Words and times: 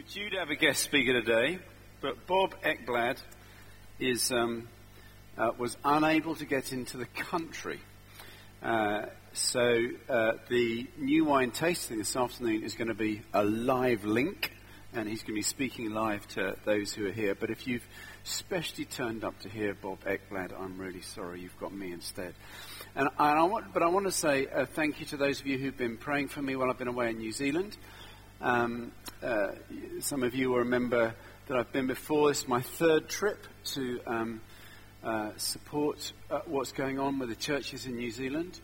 We're 0.00 0.22
due 0.22 0.30
to 0.30 0.38
have 0.38 0.48
a 0.48 0.56
guest 0.56 0.82
speaker 0.82 1.12
today, 1.12 1.58
but 2.00 2.26
Bob 2.26 2.54
Ekblad 2.62 3.18
is, 3.98 4.32
um, 4.32 4.66
uh, 5.36 5.50
was 5.58 5.76
unable 5.84 6.34
to 6.36 6.46
get 6.46 6.72
into 6.72 6.96
the 6.96 7.04
country. 7.04 7.80
Uh, 8.62 9.06
so 9.34 9.88
uh, 10.08 10.32
the 10.48 10.88
new 10.96 11.26
wine 11.26 11.50
tasting 11.50 11.98
this 11.98 12.16
afternoon 12.16 12.62
is 12.62 12.76
going 12.76 12.88
to 12.88 12.94
be 12.94 13.20
a 13.34 13.44
live 13.44 14.06
link, 14.06 14.54
and 14.94 15.06
he's 15.06 15.20
going 15.20 15.34
to 15.34 15.38
be 15.38 15.42
speaking 15.42 15.90
live 15.90 16.26
to 16.28 16.56
those 16.64 16.94
who 16.94 17.06
are 17.06 17.12
here. 17.12 17.34
But 17.34 17.50
if 17.50 17.66
you've 17.66 17.86
specially 18.24 18.86
turned 18.86 19.22
up 19.22 19.38
to 19.40 19.50
hear 19.50 19.74
Bob 19.74 19.98
Ekblad, 20.04 20.58
I'm 20.58 20.78
really 20.78 21.02
sorry 21.02 21.42
you've 21.42 21.58
got 21.58 21.74
me 21.74 21.92
instead. 21.92 22.32
And, 22.96 23.06
and 23.18 23.38
I 23.38 23.42
want, 23.42 23.74
but 23.74 23.82
I 23.82 23.88
want 23.88 24.06
to 24.06 24.12
say 24.12 24.46
uh, 24.46 24.64
thank 24.64 24.98
you 25.00 25.04
to 25.06 25.18
those 25.18 25.40
of 25.40 25.46
you 25.46 25.58
who've 25.58 25.76
been 25.76 25.98
praying 25.98 26.28
for 26.28 26.40
me 26.40 26.56
while 26.56 26.70
I've 26.70 26.78
been 26.78 26.88
away 26.88 27.10
in 27.10 27.18
New 27.18 27.32
Zealand. 27.32 27.76
Um, 28.42 28.92
uh, 29.22 29.48
some 30.00 30.22
of 30.22 30.34
you 30.34 30.48
will 30.48 30.60
remember 30.60 31.14
that 31.46 31.58
I've 31.58 31.72
been 31.72 31.86
before. 31.86 32.28
This 32.28 32.38
is 32.38 32.48
my 32.48 32.62
third 32.62 33.06
trip 33.06 33.46
to 33.74 34.00
um, 34.06 34.40
uh, 35.04 35.32
support 35.36 36.14
uh, 36.30 36.40
what's 36.46 36.72
going 36.72 36.98
on 36.98 37.18
with 37.18 37.28
the 37.28 37.34
churches 37.34 37.84
in 37.84 37.96
New 37.96 38.10
Zealand. 38.10 38.58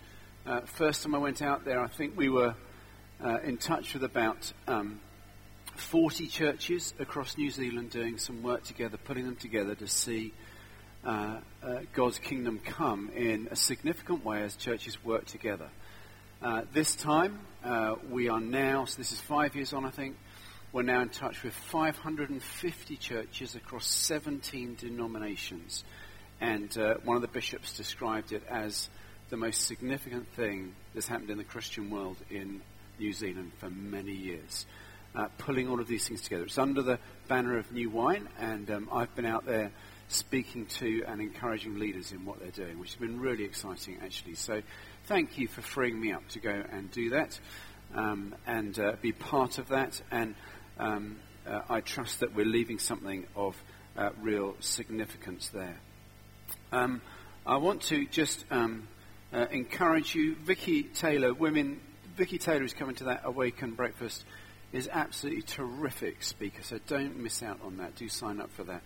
Uh, 0.46 0.62
first 0.62 1.02
time 1.02 1.14
I 1.14 1.18
went 1.18 1.42
out 1.42 1.66
there, 1.66 1.80
I 1.80 1.88
think 1.88 2.16
we 2.16 2.30
were 2.30 2.54
uh, 3.22 3.38
in 3.44 3.58
touch 3.58 3.92
with 3.92 4.02
about 4.02 4.50
um, 4.66 4.98
40 5.74 6.26
churches 6.28 6.94
across 6.98 7.36
New 7.36 7.50
Zealand 7.50 7.90
doing 7.90 8.16
some 8.16 8.42
work 8.42 8.64
together, 8.64 8.96
putting 8.96 9.26
them 9.26 9.36
together 9.36 9.74
to 9.74 9.86
see 9.86 10.32
uh, 11.04 11.40
God's 11.92 12.18
kingdom 12.18 12.60
come 12.64 13.10
in 13.14 13.48
a 13.50 13.56
significant 13.56 14.24
way 14.24 14.42
as 14.42 14.56
churches 14.56 15.04
work 15.04 15.26
together. 15.26 15.68
This 16.72 16.94
time, 16.96 17.40
we 18.10 18.28
are 18.28 18.40
now, 18.40 18.84
so 18.84 18.98
this 18.98 19.12
is 19.12 19.20
five 19.20 19.54
years 19.56 19.72
on, 19.72 19.84
I 19.84 19.90
think, 19.90 20.16
we're 20.72 20.82
now 20.82 21.00
in 21.00 21.08
touch 21.08 21.42
with 21.42 21.54
550 21.54 22.96
churches 22.96 23.54
across 23.54 23.86
17 23.86 24.74
denominations. 24.74 25.84
And 26.40 26.76
uh, 26.76 26.96
one 27.04 27.16
of 27.16 27.22
the 27.22 27.28
bishops 27.28 27.76
described 27.76 28.32
it 28.32 28.42
as 28.50 28.90
the 29.30 29.36
most 29.36 29.66
significant 29.66 30.28
thing 30.34 30.74
that's 30.92 31.08
happened 31.08 31.30
in 31.30 31.38
the 31.38 31.44
Christian 31.44 31.88
world 31.88 32.16
in 32.30 32.60
New 32.98 33.12
Zealand 33.12 33.52
for 33.58 33.70
many 33.70 34.12
years. 34.12 34.66
Uh, 35.14 35.28
pulling 35.38 35.66
all 35.66 35.80
of 35.80 35.88
these 35.88 36.06
things 36.06 36.20
together. 36.20 36.44
It's 36.44 36.58
under 36.58 36.82
the 36.82 36.98
banner 37.26 37.56
of 37.56 37.72
New 37.72 37.88
Wine, 37.88 38.28
and 38.38 38.70
um, 38.70 38.88
I've 38.92 39.14
been 39.16 39.24
out 39.24 39.46
there 39.46 39.72
speaking 40.08 40.66
to 40.66 41.04
and 41.08 41.22
encouraging 41.22 41.78
leaders 41.78 42.12
in 42.12 42.26
what 42.26 42.38
they're 42.38 42.50
doing, 42.50 42.78
which 42.78 42.90
has 42.90 43.00
been 43.00 43.18
really 43.18 43.44
exciting, 43.44 43.98
actually. 44.04 44.34
So 44.34 44.60
thank 45.06 45.38
you 45.38 45.46
for 45.46 45.62
freeing 45.62 46.00
me 46.00 46.12
up 46.12 46.26
to 46.28 46.40
go 46.40 46.64
and 46.72 46.90
do 46.90 47.10
that 47.10 47.38
um, 47.94 48.34
and 48.46 48.78
uh, 48.78 48.92
be 49.00 49.12
part 49.12 49.58
of 49.58 49.68
that. 49.68 50.00
And 50.10 50.34
um, 50.78 51.16
uh, 51.46 51.60
I 51.68 51.80
trust 51.80 52.20
that 52.20 52.34
we're 52.34 52.46
leaving 52.46 52.78
something 52.78 53.24
of 53.36 53.56
uh, 53.96 54.10
real 54.20 54.56
significance 54.60 55.48
there. 55.50 55.76
Um, 56.72 57.00
I 57.46 57.56
want 57.58 57.82
to 57.82 58.06
just 58.06 58.44
um, 58.50 58.88
uh, 59.32 59.46
encourage 59.52 60.14
you. 60.14 60.34
Vicky 60.34 60.82
Taylor, 60.82 61.32
women, 61.32 61.80
Vicky 62.16 62.38
Taylor 62.38 62.64
is 62.64 62.74
coming 62.74 62.96
to 62.96 63.04
that 63.04 63.22
Awaken 63.24 63.74
breakfast. 63.74 64.24
Is 64.72 64.88
absolutely 64.92 65.42
terrific 65.42 66.24
speaker, 66.24 66.60
so 66.62 66.80
don't 66.88 67.16
miss 67.18 67.40
out 67.40 67.60
on 67.62 67.76
that. 67.78 67.94
Do 67.94 68.08
sign 68.08 68.40
up 68.40 68.50
for 68.50 68.64
that. 68.64 68.82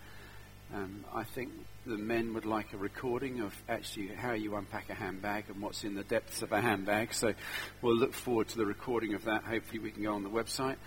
Um, 0.73 1.03
I 1.13 1.25
think 1.25 1.51
the 1.85 1.97
men 1.97 2.33
would 2.33 2.45
like 2.45 2.71
a 2.71 2.77
recording 2.77 3.41
of 3.41 3.53
actually 3.67 4.07
how 4.07 4.31
you 4.33 4.55
unpack 4.55 4.89
a 4.89 4.93
handbag 4.93 5.45
and 5.49 5.61
what's 5.61 5.83
in 5.83 5.95
the 5.95 6.03
depths 6.03 6.41
of 6.43 6.53
a 6.53 6.61
handbag. 6.61 7.13
So 7.13 7.33
we'll 7.81 7.97
look 7.97 8.13
forward 8.13 8.47
to 8.49 8.57
the 8.57 8.65
recording 8.65 9.13
of 9.13 9.25
that. 9.25 9.43
Hopefully, 9.43 9.79
we 9.79 9.91
can 9.91 10.03
go 10.03 10.13
on 10.13 10.23
the 10.23 10.29
website. 10.29 10.77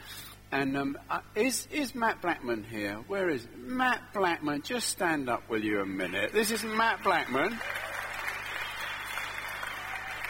And 0.50 0.76
um, 0.76 0.98
uh, 1.10 1.20
is, 1.34 1.68
is 1.70 1.94
Matt 1.94 2.22
Blackman 2.22 2.64
here? 2.64 2.98
Where 3.08 3.28
is 3.28 3.46
Matt 3.58 4.14
Blackman? 4.14 4.62
Just 4.62 4.88
stand 4.88 5.28
up, 5.28 5.50
will 5.50 5.62
you, 5.62 5.80
a 5.80 5.86
minute? 5.86 6.32
This 6.32 6.50
is 6.50 6.64
Matt 6.64 7.02
Blackman. 7.02 7.58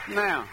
Now, 0.08 0.48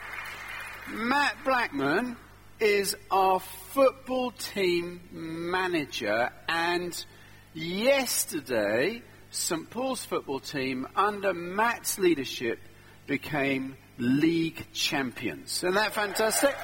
Matt 0.90 1.38
Blackman 1.44 2.18
is 2.60 2.96
our 3.10 3.40
football 3.40 4.32
team 4.32 5.02
manager, 5.12 6.30
and 6.48 7.06
yesterday, 7.54 9.02
St 9.30 9.70
Paul's 9.70 10.04
football 10.04 10.40
team, 10.40 10.88
under 10.96 11.34
Matt's 11.34 11.98
leadership, 12.00 12.60
became 13.08 13.76
league 13.98 14.66
champions. 14.74 15.58
Isn't 15.58 15.76
that 15.76 15.94
fantastic? 15.94 16.56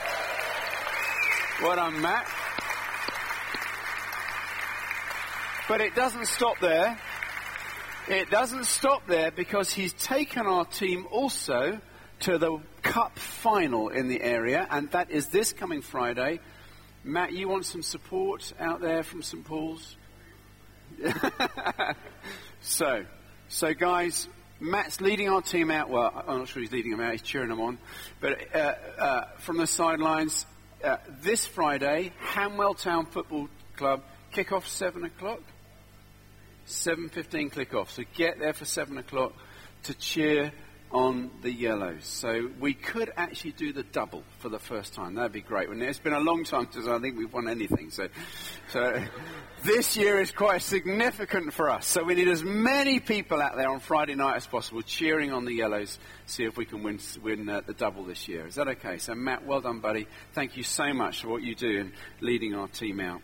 Well 1.62 1.76
done, 1.76 2.02
Matt. 2.02 2.28
But 5.68 5.82
it 5.82 5.96
doesn't 5.96 6.28
stop 6.28 6.60
there. 6.60 6.98
It 8.08 8.30
doesn't 8.30 8.66
stop 8.66 9.06
there 9.08 9.32
because 9.32 9.72
he's 9.74 9.92
taken 9.94 10.46
our 10.46 10.66
team 10.66 11.08
also 11.12 11.80
to 12.22 12.38
the 12.38 12.60
cup 12.82 13.20
final 13.20 13.90
in 13.90 14.08
the 14.08 14.22
area, 14.22 14.66
and 14.72 14.90
that 14.92 15.12
is 15.12 15.28
this 15.28 15.52
coming 15.52 15.82
Friday. 15.82 16.40
Matt, 17.04 17.34
you 17.34 17.48
want 17.50 17.66
some 17.66 17.82
support 17.82 18.54
out 18.60 18.82
there 18.82 19.04
from 19.04 19.22
St. 19.22 19.44
Paul's? 19.44 19.98
so, 22.62 23.06
so 23.48 23.74
guys, 23.74 24.28
Matt's 24.60 25.02
leading 25.02 25.30
our 25.30 25.42
team 25.42 25.72
out. 25.72 25.90
Well, 25.90 26.12
I'm 26.28 26.40
not 26.40 26.48
sure 26.48 26.62
he's 26.62 26.72
leading 26.72 26.92
them 26.92 27.02
out; 27.02 27.12
he's 27.12 27.22
cheering 27.22 27.50
them 27.50 27.62
on. 27.62 27.78
But 28.20 28.56
uh, 28.56 28.74
uh, 29.00 29.26
from 29.38 29.58
the 29.58 29.68
sidelines, 29.68 30.46
uh, 30.84 30.98
this 31.22 31.46
Friday, 31.46 32.14
Hanwell 32.22 32.76
Town 32.80 33.06
Football 33.06 33.50
Club 33.76 34.04
kick 34.32 34.52
off 34.52 34.68
seven 34.68 35.04
o'clock. 35.04 35.42
7.15 36.68 37.52
click 37.52 37.74
off. 37.74 37.92
So 37.92 38.04
get 38.14 38.40
there 38.40 38.54
for 38.54 38.66
7 38.66 38.98
o'clock 38.98 39.34
to 39.84 39.94
cheer 39.94 40.52
on 40.92 41.30
the 41.42 41.52
yellows. 41.52 42.06
So 42.06 42.50
we 42.60 42.74
could 42.74 43.12
actually 43.18 43.52
do 43.52 43.74
the 43.74 43.84
double 43.84 44.24
for 44.40 44.50
the 44.50 44.60
first 44.60 44.94
time. 44.94 45.16
That'd 45.16 45.34
be 45.34 45.42
great. 45.42 45.70
It's 45.70 46.00
been 46.00 46.14
a 46.14 46.20
long 46.20 46.46
time 46.46 46.68
since 46.72 46.88
I 46.88 46.98
think 47.00 47.18
we've 47.18 47.32
won 47.32 47.50
anything. 47.50 47.90
So, 47.92 48.08
so 48.72 49.04
this 49.64 49.98
year 49.98 50.22
is 50.22 50.32
quite 50.32 50.62
significant 50.62 51.54
for 51.54 51.70
us. 51.70 51.86
So 51.88 52.04
we 52.04 52.16
need 52.16 52.30
as 52.30 52.44
many 52.44 53.00
people 53.00 53.42
out 53.42 53.58
there 53.58 53.70
on 53.70 53.82
Friday 53.82 54.16
night 54.16 54.38
as 54.38 54.48
possible 54.48 54.82
cheering 54.82 55.34
on 55.34 55.46
the 55.46 55.54
yellows. 55.54 56.00
See 56.26 56.46
if 56.46 56.56
we 56.56 56.66
can 56.66 56.84
win, 56.84 57.00
win 57.22 57.50
uh, 57.50 57.62
the 57.66 57.74
double 57.74 58.04
this 58.04 58.28
year. 58.28 58.48
Is 58.48 58.56
that 58.56 58.70
okay? 58.70 58.98
So 58.98 59.14
Matt, 59.14 59.46
well 59.46 59.62
done, 59.62 59.80
buddy. 59.80 60.08
Thank 60.34 60.56
you 60.56 60.64
so 60.64 60.94
much 60.94 61.22
for 61.22 61.28
what 61.28 61.44
you 61.44 61.54
do 61.54 61.80
in 61.80 61.94
leading 62.22 62.56
our 62.56 62.70
team 62.70 63.02
out. 63.02 63.22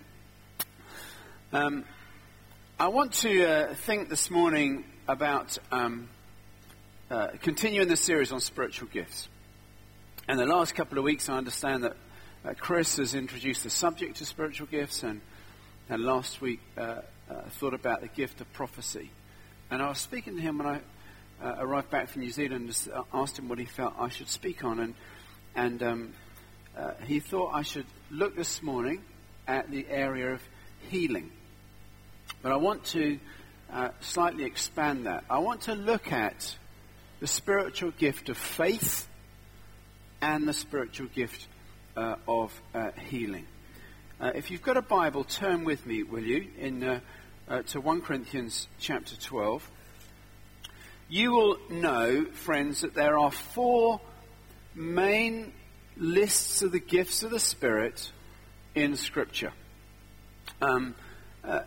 Um, 1.54 1.86
I 2.78 2.88
want 2.88 3.14
to 3.14 3.46
uh, 3.46 3.74
think 3.76 4.10
this 4.10 4.30
morning 4.30 4.84
about 5.08 5.58
um, 5.72 6.10
uh, 7.14 7.28
continuing 7.44 7.88
the 7.88 7.96
series 7.96 8.32
on 8.32 8.40
spiritual 8.40 8.88
gifts. 8.88 9.30
And 10.28 10.40
the 10.40 10.48
last 10.48 10.74
couple 10.74 10.98
of 10.98 11.04
weeks, 11.04 11.30
I 11.30 11.38
understand 11.38 11.84
that 11.84 11.96
uh, 12.44 12.54
Chris 12.58 12.98
has 12.98 13.14
introduced 13.14 13.64
the 13.64 13.70
subject 13.70 14.20
of 14.20 14.28
spiritual 14.28 14.66
gifts, 14.66 15.04
and, 15.04 15.22
and 15.90 16.04
last 16.04 16.42
week 16.42 16.60
uh, 16.76 17.02
uh, 17.30 17.42
thought 17.52 17.76
about 17.76 18.02
the 18.02 18.08
gift 18.08 18.42
of 18.42 18.52
prophecy. 18.54 19.12
And 19.70 19.80
I 19.80 19.90
was 19.90 20.00
speaking 20.00 20.38
to 20.38 20.42
him 20.42 20.58
when 20.58 20.66
I 20.66 20.80
uh, 21.44 21.58
arrived 21.60 21.92
back 21.92 22.10
from 22.10 22.24
New 22.24 22.32
Zealand 22.32 22.76
and 22.88 23.04
asked 23.14 23.38
him 23.38 23.48
what 23.48 23.60
he 23.60 23.66
felt 23.66 23.94
I 24.00 24.10
should 24.10 24.28
speak 24.28 24.64
on. 24.64 24.80
And, 24.80 24.96
and 25.54 25.84
um, 25.84 26.14
he 27.06 27.20
thought 27.20 27.52
I 27.54 27.62
should 27.62 27.86
look 28.10 28.36
this 28.36 28.64
morning 28.64 29.04
at 29.48 29.70
the 29.70 29.86
area 29.88 30.34
of 30.34 30.42
healing. 30.90 31.30
But 32.42 32.54
I 32.54 32.56
want 32.56 32.86
to 32.86 33.20
slightly 34.02 34.46
expand 34.46 35.06
that. 35.06 35.26
I 35.30 35.38
want 35.38 35.62
to 35.62 35.76
look 35.76 36.12
at 36.12 36.58
the 37.24 37.28
spiritual 37.28 37.92
gift 37.92 38.28
of 38.28 38.38
faith 38.38 39.08
and 40.22 40.46
the 40.46 40.52
spiritual 40.52 41.08
gift 41.08 41.48
uh, 41.96 42.16
of 42.28 42.52
uh, 42.76 42.92
healing. 43.08 43.46
Uh, 44.20 44.34
if 44.36 44.52
you've 44.52 44.62
got 44.62 44.76
a 44.76 44.82
Bible, 44.82 45.24
turn 45.24 45.64
with 45.64 45.86
me, 45.86 46.04
will 46.04 46.22
you, 46.22 46.50
in, 46.60 46.84
uh, 46.84 47.00
uh, 47.48 47.62
to 47.62 47.80
1 47.80 48.02
Corinthians 48.02 48.68
chapter 48.78 49.16
12. 49.16 49.72
You 51.08 51.32
will 51.32 51.58
know, 51.70 52.26
friends, 52.26 52.82
that 52.82 52.94
there 52.94 53.18
are 53.18 53.32
four 53.32 54.02
main 54.76 55.54
lists 55.96 56.62
of 56.62 56.74
the 56.74 56.80
gifts 56.82 57.24
of 57.24 57.32
the 57.32 57.40
Spirit 57.40 58.12
in 58.76 58.98
Scripture. 58.98 59.54
Um, 60.62 60.94
uh, 61.42 61.62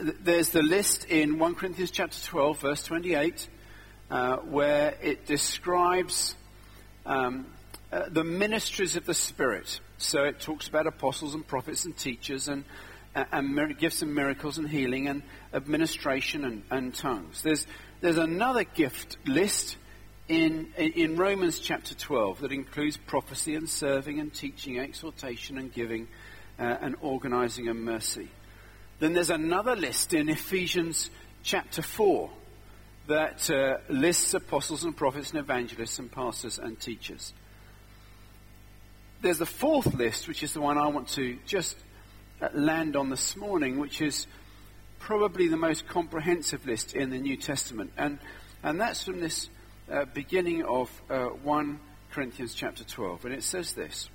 there's 0.00 0.48
the 0.52 0.62
list 0.62 1.04
in 1.04 1.38
1 1.38 1.54
Corinthians 1.54 1.90
chapter 1.90 2.18
12, 2.18 2.60
verse 2.60 2.82
28, 2.82 3.48
uh, 4.10 4.36
where 4.36 4.94
it 5.02 5.26
describes 5.26 6.34
um, 7.04 7.46
uh, 7.92 8.08
the 8.10 8.24
ministries 8.24 8.96
of 8.96 9.06
the 9.06 9.14
Spirit. 9.14 9.80
So 9.98 10.24
it 10.24 10.40
talks 10.40 10.68
about 10.68 10.86
apostles 10.86 11.34
and 11.34 11.46
prophets 11.46 11.84
and 11.84 11.96
teachers 11.96 12.48
and, 12.48 12.64
uh, 13.14 13.24
and 13.32 13.78
gifts 13.78 14.02
and 14.02 14.14
miracles 14.14 14.58
and 14.58 14.68
healing 14.68 15.08
and 15.08 15.22
administration 15.52 16.44
and, 16.44 16.62
and 16.70 16.94
tongues. 16.94 17.42
There's, 17.42 17.66
there's 18.00 18.18
another 18.18 18.64
gift 18.64 19.16
list 19.26 19.76
in, 20.28 20.72
in 20.76 21.16
Romans 21.16 21.60
chapter 21.60 21.94
12 21.94 22.40
that 22.40 22.52
includes 22.52 22.96
prophecy 22.96 23.54
and 23.54 23.68
serving 23.68 24.18
and 24.18 24.32
teaching, 24.32 24.78
exhortation 24.78 25.58
and 25.58 25.72
giving 25.72 26.08
uh, 26.58 26.76
and 26.80 26.96
organizing 27.00 27.68
and 27.68 27.84
mercy. 27.84 28.28
Then 28.98 29.12
there's 29.12 29.30
another 29.30 29.76
list 29.76 30.14
in 30.14 30.28
Ephesians 30.28 31.10
chapter 31.42 31.82
4 31.82 32.30
that 33.06 33.48
uh, 33.50 33.78
lists 33.88 34.34
apostles 34.34 34.84
and 34.84 34.96
prophets 34.96 35.30
and 35.30 35.38
evangelists 35.38 35.98
and 35.98 36.10
pastors 36.10 36.58
and 36.58 36.78
teachers. 36.78 37.32
There's 39.22 39.38
the 39.38 39.46
fourth 39.46 39.94
list, 39.94 40.28
which 40.28 40.42
is 40.42 40.52
the 40.52 40.60
one 40.60 40.78
I 40.78 40.88
want 40.88 41.08
to 41.10 41.38
just 41.46 41.76
uh, 42.40 42.48
land 42.52 42.96
on 42.96 43.10
this 43.10 43.36
morning, 43.36 43.78
which 43.78 44.00
is 44.00 44.26
probably 44.98 45.48
the 45.48 45.56
most 45.56 45.86
comprehensive 45.86 46.66
list 46.66 46.94
in 46.94 47.10
the 47.10 47.18
New 47.18 47.36
Testament. 47.36 47.92
And, 47.96 48.18
and 48.62 48.80
that's 48.80 49.04
from 49.04 49.20
this 49.20 49.48
uh, 49.90 50.04
beginning 50.06 50.64
of 50.64 50.90
uh, 51.08 51.26
1 51.26 51.80
Corinthians 52.10 52.54
chapter 52.54 52.84
12. 52.84 53.24
And 53.24 53.34
it 53.34 53.42
says 53.42 53.72
this. 53.72 54.10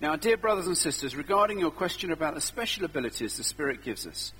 Now, 0.00 0.16
dear 0.16 0.36
brothers 0.36 0.66
and 0.66 0.76
sisters, 0.76 1.14
regarding 1.14 1.58
your 1.58 1.70
question 1.70 2.12
about 2.12 2.34
the 2.34 2.40
special 2.40 2.84
abilities 2.84 3.36
the 3.36 3.44
Spirit 3.44 3.84
gives 3.84 4.06
us, 4.06 4.32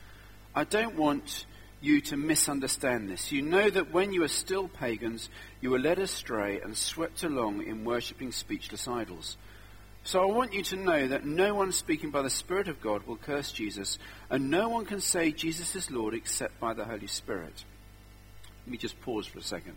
I 0.54 0.64
don't 0.64 0.96
want 0.96 1.46
you 1.82 2.00
to 2.02 2.16
misunderstand 2.16 3.08
this. 3.08 3.32
You 3.32 3.42
know 3.42 3.68
that 3.68 3.92
when 3.92 4.12
you 4.12 4.20
were 4.20 4.28
still 4.28 4.68
pagans, 4.68 5.28
you 5.60 5.70
were 5.70 5.78
led 5.78 5.98
astray 5.98 6.60
and 6.60 6.76
swept 6.76 7.24
along 7.24 7.64
in 7.64 7.84
worshipping 7.84 8.32
speechless 8.32 8.86
idols. 8.86 9.36
So 10.04 10.20
I 10.20 10.32
want 10.32 10.52
you 10.52 10.62
to 10.64 10.76
know 10.76 11.08
that 11.08 11.24
no 11.24 11.54
one 11.54 11.70
speaking 11.72 12.10
by 12.10 12.22
the 12.22 12.30
Spirit 12.30 12.68
of 12.68 12.80
God 12.80 13.06
will 13.06 13.16
curse 13.16 13.52
Jesus, 13.52 13.98
and 14.30 14.50
no 14.50 14.68
one 14.68 14.84
can 14.84 15.00
say 15.00 15.30
Jesus 15.30 15.76
is 15.76 15.90
Lord 15.90 16.14
except 16.14 16.58
by 16.58 16.74
the 16.74 16.84
Holy 16.84 17.06
Spirit. 17.06 17.64
Let 18.64 18.72
me 18.72 18.78
just 18.78 19.00
pause 19.02 19.26
for 19.26 19.38
a 19.38 19.42
second. 19.42 19.76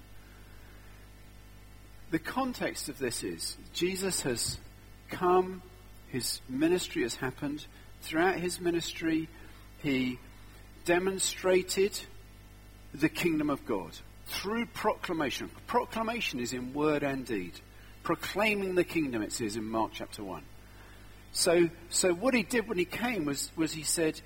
The 2.11 2.19
context 2.19 2.89
of 2.89 2.97
this 2.97 3.23
is 3.23 3.57
Jesus 3.73 4.21
has 4.21 4.57
come, 5.09 5.61
his 6.07 6.41
ministry 6.47 7.03
has 7.03 7.15
happened. 7.15 7.65
Throughout 8.01 8.39
his 8.39 8.59
ministry, 8.59 9.27
he 9.79 10.19
demonstrated 10.85 11.99
the 12.93 13.09
kingdom 13.09 13.49
of 13.49 13.65
God 13.65 13.91
through 14.27 14.65
proclamation. 14.67 15.49
Proclamation 15.67 16.39
is 16.39 16.53
in 16.53 16.73
word 16.73 17.03
and 17.03 17.25
deed. 17.25 17.53
Proclaiming 18.03 18.75
the 18.75 18.83
kingdom, 18.83 19.21
it 19.21 19.31
says 19.31 19.55
in 19.55 19.65
Mark 19.65 19.91
chapter 19.93 20.23
1. 20.23 20.43
So, 21.31 21.69
so 21.89 22.13
what 22.13 22.33
he 22.33 22.43
did 22.43 22.67
when 22.67 22.77
he 22.77 22.85
came 22.85 23.25
was, 23.25 23.51
was 23.55 23.73
he 23.73 23.83
said, 23.83 24.21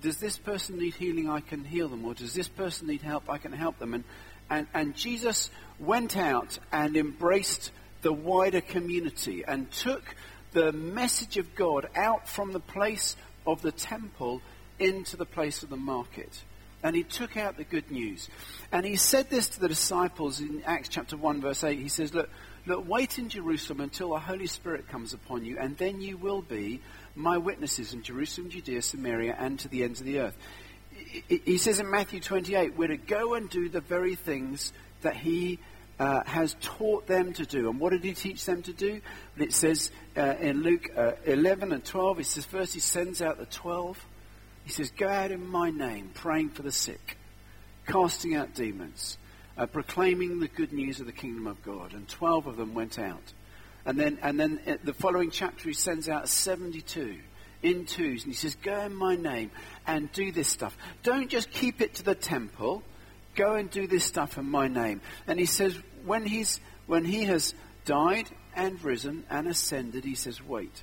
does 0.00 0.18
this 0.18 0.38
person 0.38 0.78
need 0.78 0.94
healing? 0.94 1.28
I 1.28 1.40
can 1.40 1.64
heal 1.64 1.88
them. 1.88 2.04
Or 2.04 2.14
does 2.14 2.34
this 2.34 2.48
person 2.48 2.86
need 2.86 3.02
help? 3.02 3.28
I 3.28 3.38
can 3.38 3.52
help 3.52 3.78
them. 3.78 3.94
And, 3.94 4.04
and, 4.48 4.66
and 4.72 4.94
Jesus 4.94 5.50
went 5.78 6.16
out 6.16 6.58
and 6.70 6.96
embraced 6.96 7.72
the 8.02 8.12
wider 8.12 8.60
community 8.60 9.44
and 9.46 9.70
took 9.70 10.14
the 10.52 10.72
message 10.72 11.36
of 11.36 11.54
God 11.54 11.88
out 11.94 12.28
from 12.28 12.52
the 12.52 12.60
place 12.60 13.16
of 13.46 13.60
the 13.62 13.72
temple 13.72 14.40
into 14.78 15.16
the 15.16 15.26
place 15.26 15.62
of 15.62 15.70
the 15.70 15.76
market. 15.76 16.44
And 16.82 16.94
he 16.94 17.02
took 17.02 17.36
out 17.36 17.56
the 17.56 17.64
good 17.64 17.90
news. 17.90 18.28
And 18.70 18.86
he 18.86 18.96
said 18.96 19.30
this 19.30 19.48
to 19.50 19.60
the 19.60 19.68
disciples 19.68 20.40
in 20.40 20.62
Acts 20.64 20.88
chapter 20.88 21.16
1, 21.16 21.40
verse 21.40 21.64
8. 21.64 21.78
He 21.78 21.88
says, 21.88 22.14
Look, 22.14 22.30
look, 22.66 22.88
wait 22.88 23.18
in 23.18 23.28
Jerusalem 23.28 23.80
until 23.80 24.10
the 24.10 24.20
Holy 24.20 24.46
Spirit 24.46 24.88
comes 24.88 25.12
upon 25.12 25.44
you, 25.44 25.58
and 25.58 25.76
then 25.76 26.00
you 26.00 26.16
will 26.16 26.42
be 26.42 26.80
my 27.16 27.36
witnesses 27.36 27.94
in 27.94 28.02
Jerusalem, 28.02 28.50
Judea, 28.50 28.82
Samaria, 28.82 29.36
and 29.38 29.58
to 29.58 29.68
the 29.68 29.82
ends 29.82 30.00
of 30.00 30.06
the 30.06 30.20
earth. 30.20 30.36
He 31.26 31.58
says 31.58 31.80
in 31.80 31.90
Matthew 31.90 32.20
28, 32.20 32.76
we're 32.76 32.88
to 32.88 32.96
go 32.96 33.34
and 33.34 33.50
do 33.50 33.68
the 33.68 33.80
very 33.80 34.14
things 34.14 34.72
that 35.02 35.16
he 35.16 35.58
uh, 35.98 36.22
has 36.24 36.56
taught 36.60 37.06
them 37.06 37.32
to 37.34 37.44
do. 37.44 37.68
And 37.68 37.80
what 37.80 37.90
did 37.90 38.04
he 38.04 38.12
teach 38.12 38.44
them 38.44 38.62
to 38.62 38.72
do? 38.72 39.00
it 39.36 39.52
says 39.52 39.90
uh, 40.16 40.34
in 40.40 40.62
Luke 40.62 40.90
uh, 40.96 41.12
11 41.24 41.72
and 41.72 41.84
12, 41.84 42.18
he 42.18 42.24
says, 42.24 42.44
first 42.44 42.74
he 42.74 42.80
sends 42.80 43.20
out 43.20 43.38
the 43.38 43.46
12 43.46 44.04
he 44.68 44.74
says, 44.74 44.90
Go 44.90 45.08
out 45.08 45.30
in 45.30 45.48
my 45.48 45.70
name, 45.70 46.10
praying 46.12 46.50
for 46.50 46.60
the 46.60 46.70
sick, 46.70 47.16
casting 47.86 48.34
out 48.34 48.54
demons, 48.54 49.16
uh, 49.56 49.64
proclaiming 49.64 50.40
the 50.40 50.48
good 50.48 50.74
news 50.74 51.00
of 51.00 51.06
the 51.06 51.12
kingdom 51.12 51.46
of 51.46 51.62
God. 51.62 51.94
And 51.94 52.06
12 52.06 52.46
of 52.46 52.58
them 52.58 52.74
went 52.74 52.98
out. 52.98 53.32
And 53.86 53.98
then, 53.98 54.18
and 54.20 54.38
then 54.38 54.60
uh, 54.66 54.76
the 54.84 54.92
following 54.92 55.30
chapter, 55.30 55.70
he 55.70 55.72
sends 55.72 56.10
out 56.10 56.28
72 56.28 57.16
in 57.62 57.86
twos. 57.86 58.24
And 58.24 58.32
he 58.34 58.36
says, 58.36 58.56
Go 58.56 58.78
in 58.80 58.94
my 58.94 59.16
name 59.16 59.52
and 59.86 60.12
do 60.12 60.32
this 60.32 60.48
stuff. 60.48 60.76
Don't 61.02 61.30
just 61.30 61.50
keep 61.50 61.80
it 61.80 61.94
to 61.94 62.02
the 62.02 62.14
temple. 62.14 62.82
Go 63.36 63.54
and 63.54 63.70
do 63.70 63.86
this 63.86 64.04
stuff 64.04 64.36
in 64.36 64.44
my 64.44 64.68
name. 64.68 65.00
And 65.26 65.38
he 65.38 65.46
says, 65.46 65.74
when, 66.04 66.26
he's, 66.26 66.60
when 66.86 67.06
he 67.06 67.24
has 67.24 67.54
died 67.86 68.28
and 68.54 68.84
risen 68.84 69.24
and 69.30 69.48
ascended, 69.48 70.04
he 70.04 70.14
says, 70.14 70.42
Wait. 70.42 70.82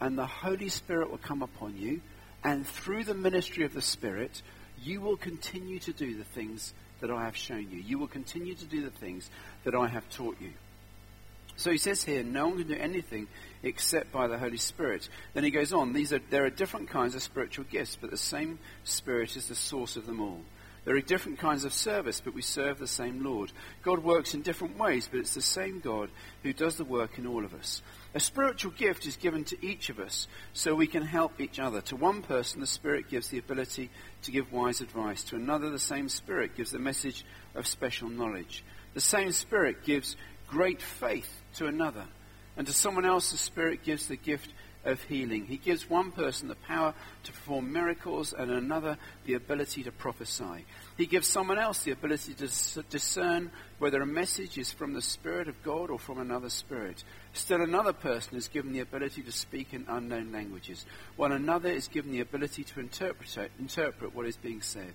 And 0.00 0.16
the 0.16 0.24
Holy 0.24 0.70
Spirit 0.70 1.10
will 1.10 1.18
come 1.18 1.42
upon 1.42 1.76
you 1.76 2.00
and 2.44 2.66
through 2.66 3.04
the 3.04 3.14
ministry 3.14 3.64
of 3.64 3.74
the 3.74 3.82
Spirit, 3.82 4.42
you 4.82 5.00
will 5.00 5.16
continue 5.16 5.78
to 5.80 5.92
do 5.92 6.16
the 6.16 6.24
things 6.24 6.72
that 7.00 7.10
I 7.10 7.24
have 7.24 7.36
shown 7.36 7.70
you. 7.70 7.78
You 7.78 7.98
will 7.98 8.08
continue 8.08 8.54
to 8.54 8.64
do 8.64 8.82
the 8.82 8.90
things 8.90 9.30
that 9.64 9.74
I 9.74 9.86
have 9.88 10.08
taught 10.10 10.36
you. 10.40 10.52
So 11.56 11.72
he 11.72 11.78
says 11.78 12.04
here, 12.04 12.22
no 12.22 12.48
one 12.48 12.58
can 12.58 12.68
do 12.68 12.74
anything 12.74 13.26
except 13.64 14.12
by 14.12 14.28
the 14.28 14.38
Holy 14.38 14.58
Spirit. 14.58 15.08
Then 15.34 15.42
he 15.42 15.50
goes 15.50 15.72
on, 15.72 15.92
these 15.92 16.12
are, 16.12 16.20
there 16.30 16.44
are 16.44 16.50
different 16.50 16.88
kinds 16.88 17.16
of 17.16 17.22
spiritual 17.22 17.64
gifts, 17.64 17.98
but 18.00 18.10
the 18.10 18.16
same 18.16 18.60
Spirit 18.84 19.36
is 19.36 19.48
the 19.48 19.56
source 19.56 19.96
of 19.96 20.06
them 20.06 20.20
all. 20.20 20.40
There 20.84 20.94
are 20.94 21.00
different 21.00 21.40
kinds 21.40 21.64
of 21.64 21.74
service, 21.74 22.20
but 22.20 22.32
we 22.32 22.42
serve 22.42 22.78
the 22.78 22.86
same 22.86 23.24
Lord. 23.24 23.50
God 23.82 24.04
works 24.04 24.34
in 24.34 24.42
different 24.42 24.78
ways, 24.78 25.08
but 25.10 25.18
it's 25.18 25.34
the 25.34 25.42
same 25.42 25.80
God 25.80 26.10
who 26.44 26.52
does 26.52 26.76
the 26.76 26.84
work 26.84 27.18
in 27.18 27.26
all 27.26 27.44
of 27.44 27.52
us. 27.52 27.82
A 28.14 28.20
spiritual 28.20 28.72
gift 28.72 29.06
is 29.06 29.16
given 29.16 29.44
to 29.44 29.66
each 29.66 29.90
of 29.90 29.98
us 29.98 30.28
so 30.54 30.74
we 30.74 30.86
can 30.86 31.02
help 31.02 31.40
each 31.40 31.58
other. 31.58 31.82
To 31.82 31.96
one 31.96 32.22
person, 32.22 32.60
the 32.60 32.66
Spirit 32.66 33.10
gives 33.10 33.28
the 33.28 33.38
ability 33.38 33.90
to 34.22 34.30
give 34.30 34.50
wise 34.50 34.80
advice. 34.80 35.22
To 35.24 35.36
another, 35.36 35.70
the 35.70 35.78
same 35.78 36.08
Spirit 36.08 36.56
gives 36.56 36.70
the 36.70 36.78
message 36.78 37.24
of 37.54 37.66
special 37.66 38.08
knowledge. 38.08 38.64
The 38.94 39.00
same 39.00 39.30
Spirit 39.32 39.84
gives 39.84 40.16
great 40.48 40.80
faith 40.80 41.30
to 41.56 41.66
another. 41.66 42.04
And 42.56 42.66
to 42.66 42.72
someone 42.72 43.04
else, 43.04 43.30
the 43.30 43.36
Spirit 43.36 43.84
gives 43.84 44.08
the 44.08 44.16
gift 44.16 44.52
of 44.84 45.02
healing. 45.02 45.44
He 45.44 45.58
gives 45.58 45.88
one 45.88 46.10
person 46.10 46.48
the 46.48 46.54
power 46.54 46.94
to 47.24 47.32
perform 47.32 47.72
miracles 47.72 48.32
and 48.32 48.50
another 48.50 48.96
the 49.26 49.34
ability 49.34 49.84
to 49.84 49.92
prophesy. 49.92 50.64
He 50.98 51.06
gives 51.06 51.28
someone 51.28 51.60
else 51.60 51.84
the 51.84 51.92
ability 51.92 52.34
to 52.34 52.82
discern 52.90 53.52
whether 53.78 54.02
a 54.02 54.06
message 54.06 54.58
is 54.58 54.72
from 54.72 54.94
the 54.94 55.00
Spirit 55.00 55.46
of 55.46 55.62
God 55.62 55.90
or 55.90 55.98
from 55.98 56.18
another 56.18 56.50
spirit. 56.50 57.04
Still 57.32 57.62
another 57.62 57.92
person 57.92 58.36
is 58.36 58.48
given 58.48 58.72
the 58.72 58.80
ability 58.80 59.22
to 59.22 59.30
speak 59.30 59.72
in 59.72 59.86
unknown 59.88 60.32
languages, 60.32 60.84
while 61.14 61.30
another 61.30 61.68
is 61.68 61.86
given 61.86 62.10
the 62.10 62.18
ability 62.18 62.64
to 62.64 62.80
interpret, 62.80 63.52
interpret 63.60 64.12
what 64.12 64.26
is 64.26 64.36
being 64.36 64.60
said. 64.60 64.92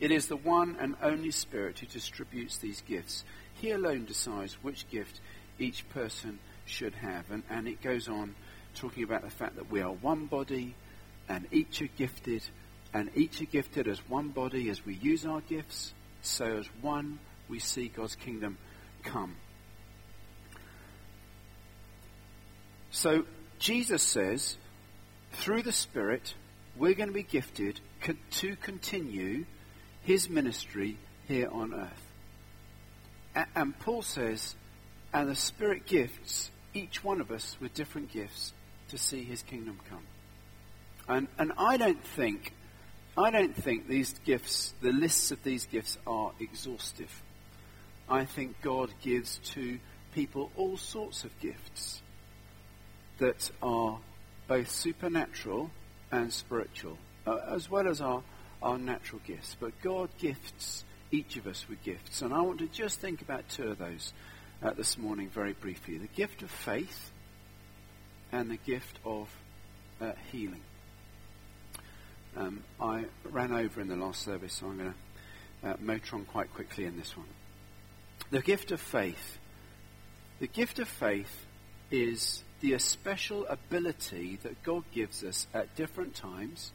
It 0.00 0.10
is 0.10 0.26
the 0.26 0.36
one 0.36 0.76
and 0.80 0.96
only 1.00 1.30
Spirit 1.30 1.78
who 1.78 1.86
distributes 1.86 2.58
these 2.58 2.80
gifts. 2.80 3.22
He 3.54 3.70
alone 3.70 4.06
decides 4.06 4.54
which 4.62 4.90
gift 4.90 5.20
each 5.60 5.88
person 5.90 6.40
should 6.64 6.94
have. 6.94 7.30
And, 7.30 7.44
and 7.48 7.68
it 7.68 7.80
goes 7.80 8.08
on 8.08 8.34
talking 8.74 9.04
about 9.04 9.22
the 9.22 9.30
fact 9.30 9.54
that 9.56 9.70
we 9.70 9.80
are 9.80 9.92
one 9.92 10.26
body 10.26 10.74
and 11.28 11.46
each 11.52 11.82
are 11.82 11.88
gifted, 11.96 12.42
and 12.92 13.10
each 13.14 13.40
are 13.40 13.46
gifted 13.46 13.88
as 13.88 13.98
one 14.08 14.28
body 14.28 14.68
as 14.68 14.84
we 14.84 14.94
use 14.94 15.24
our 15.24 15.40
gifts, 15.42 15.94
so 16.22 16.44
as 16.58 16.66
one 16.80 17.18
we 17.48 17.58
see 17.58 17.88
God's 17.88 18.16
kingdom 18.16 18.58
come. 19.02 19.36
So 22.90 23.24
Jesus 23.58 24.02
says, 24.02 24.56
through 25.32 25.62
the 25.62 25.72
Spirit, 25.72 26.34
we're 26.76 26.94
going 26.94 27.08
to 27.08 27.14
be 27.14 27.22
gifted 27.22 27.80
to 28.32 28.56
continue 28.56 29.44
his 30.02 30.28
ministry 30.28 30.96
here 31.28 31.48
on 31.50 31.74
earth. 31.74 33.46
And 33.54 33.78
Paul 33.78 34.02
says, 34.02 34.56
and 35.12 35.28
the 35.28 35.36
Spirit 35.36 35.86
gifts 35.86 36.50
each 36.74 37.04
one 37.04 37.20
of 37.20 37.30
us 37.30 37.56
with 37.60 37.74
different 37.74 38.10
gifts 38.12 38.52
to 38.88 38.98
see 38.98 39.22
his 39.22 39.42
kingdom 39.42 39.78
come. 39.88 40.04
And, 41.08 41.28
and 41.38 41.52
I 41.58 41.76
don't 41.76 42.04
think, 42.04 42.52
I 43.16 43.30
don't 43.30 43.54
think 43.54 43.88
these 43.88 44.14
gifts, 44.24 44.72
the 44.80 44.92
lists 44.92 45.30
of 45.30 45.42
these 45.42 45.66
gifts 45.66 45.98
are 46.06 46.32
exhaustive. 46.38 47.22
I 48.08 48.24
think 48.24 48.60
God 48.62 48.90
gives 49.02 49.38
to 49.54 49.78
people 50.14 50.50
all 50.56 50.76
sorts 50.76 51.24
of 51.24 51.38
gifts 51.40 52.02
that 53.18 53.50
are 53.62 53.98
both 54.48 54.70
supernatural 54.70 55.70
and 56.10 56.32
spiritual, 56.32 56.98
uh, 57.26 57.38
as 57.48 57.70
well 57.70 57.88
as 57.88 58.00
our, 58.00 58.22
our 58.62 58.78
natural 58.78 59.20
gifts. 59.26 59.56
But 59.58 59.80
God 59.82 60.08
gifts 60.18 60.84
each 61.10 61.36
of 61.36 61.46
us 61.46 61.68
with 61.68 61.82
gifts. 61.82 62.22
And 62.22 62.32
I 62.32 62.42
want 62.42 62.58
to 62.60 62.66
just 62.66 63.00
think 63.00 63.22
about 63.22 63.48
two 63.48 63.68
of 63.68 63.78
those 63.78 64.12
uh, 64.62 64.72
this 64.72 64.98
morning 64.98 65.28
very 65.28 65.52
briefly 65.52 65.98
the 65.98 66.06
gift 66.08 66.42
of 66.42 66.50
faith 66.50 67.10
and 68.32 68.50
the 68.50 68.56
gift 68.56 68.98
of 69.04 69.28
uh, 70.00 70.12
healing. 70.30 70.62
Um, 72.36 72.62
I 72.80 73.06
ran 73.24 73.52
over 73.52 73.80
in 73.80 73.88
the 73.88 73.96
last 73.96 74.22
service, 74.22 74.54
so 74.54 74.66
I'm 74.66 74.78
going 74.78 74.94
to 75.62 75.70
uh, 75.70 75.76
motor 75.80 76.16
on 76.16 76.24
quite 76.24 76.52
quickly 76.54 76.84
in 76.84 76.96
this 76.96 77.16
one. 77.16 77.26
The 78.30 78.40
gift 78.40 78.70
of 78.70 78.80
faith. 78.80 79.38
The 80.38 80.46
gift 80.46 80.78
of 80.78 80.88
faith 80.88 81.46
is 81.90 82.42
the 82.60 82.78
special 82.78 83.46
ability 83.46 84.38
that 84.42 84.62
God 84.62 84.84
gives 84.92 85.24
us 85.24 85.46
at 85.52 85.74
different 85.74 86.14
times 86.14 86.72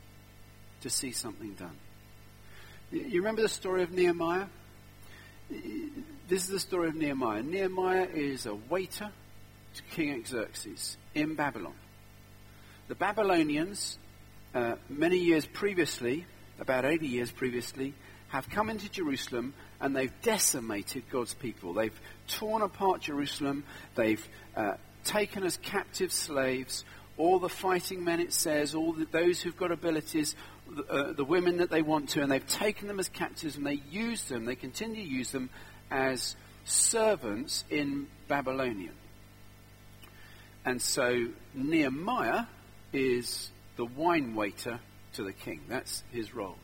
to 0.82 0.90
see 0.90 1.12
something 1.12 1.54
done. 1.54 1.78
You 2.92 3.22
remember 3.22 3.42
the 3.42 3.50
story 3.50 3.84
of 3.84 3.92
Nehemiah? 3.92 4.46
This 5.50 6.44
is 6.44 6.48
the 6.48 6.60
story 6.60 6.90
of 6.90 6.96
Nehemiah. 6.96 7.44
Nehemiah 7.44 8.08
is 8.14 8.46
a 8.46 8.56
waiter 8.56 9.10
to 9.76 9.84
King 9.96 10.24
Xerxes 10.26 10.98
in 11.14 11.36
Babylon. 11.36 11.76
The 12.88 12.96
Babylonians, 12.96 13.98
uh, 14.56 14.76
many 14.90 15.18
years 15.18 15.46
previously, 15.46 16.26
about 16.60 16.86
80 16.86 17.08
years 17.08 17.32
previously, 17.32 17.94
have 18.30 18.50
come 18.50 18.70
into 18.70 18.90
Jerusalem 18.90 19.54
and 19.80 19.96
they've 19.96 20.14
decimated 20.24 21.04
God's 21.12 21.34
people. 21.34 21.74
They've 21.74 22.00
torn 22.28 22.62
apart 22.62 23.02
Jerusalem. 23.02 23.66
They've 23.96 24.26
uh, 24.56 24.76
taken 25.04 25.44
as 25.44 25.58
captive 25.58 26.12
slaves 26.12 26.86
all 27.18 27.40
the 27.40 27.50
fighting 27.50 28.04
men, 28.04 28.20
it 28.20 28.34
says, 28.34 28.76
all 28.76 28.94
the, 28.94 29.06
those 29.06 29.42
who've 29.42 29.56
got 29.56 29.72
abilities, 29.72 30.36
uh, 30.90 31.14
the 31.14 31.24
women 31.24 31.58
that 31.58 31.70
they 31.70 31.82
want 31.82 32.10
to, 32.10 32.22
and 32.22 32.32
they've 32.32 32.46
taken 32.46 32.88
them 32.88 33.00
as 33.00 33.08
captives 33.10 33.56
and 33.56 33.66
they 33.66 33.82
use 33.90 34.24
them, 34.26 34.46
they 34.46 34.56
continue 34.56 35.02
to 35.04 35.10
use 35.10 35.32
them 35.32 35.50
as 35.90 36.36
servants 36.66 37.64
in 37.70 38.08
Babylonian. 38.28 38.94
And 40.66 40.82
so 40.82 41.28
Nehemiah 41.54 42.46
is 42.92 43.50
the 43.76 43.86
wine 43.86 44.36
waiter 44.36 44.80
to 45.14 45.24
the 45.24 45.34
king. 45.34 45.62
That's 45.68 46.04
his 46.12 46.34
role. 46.34 46.58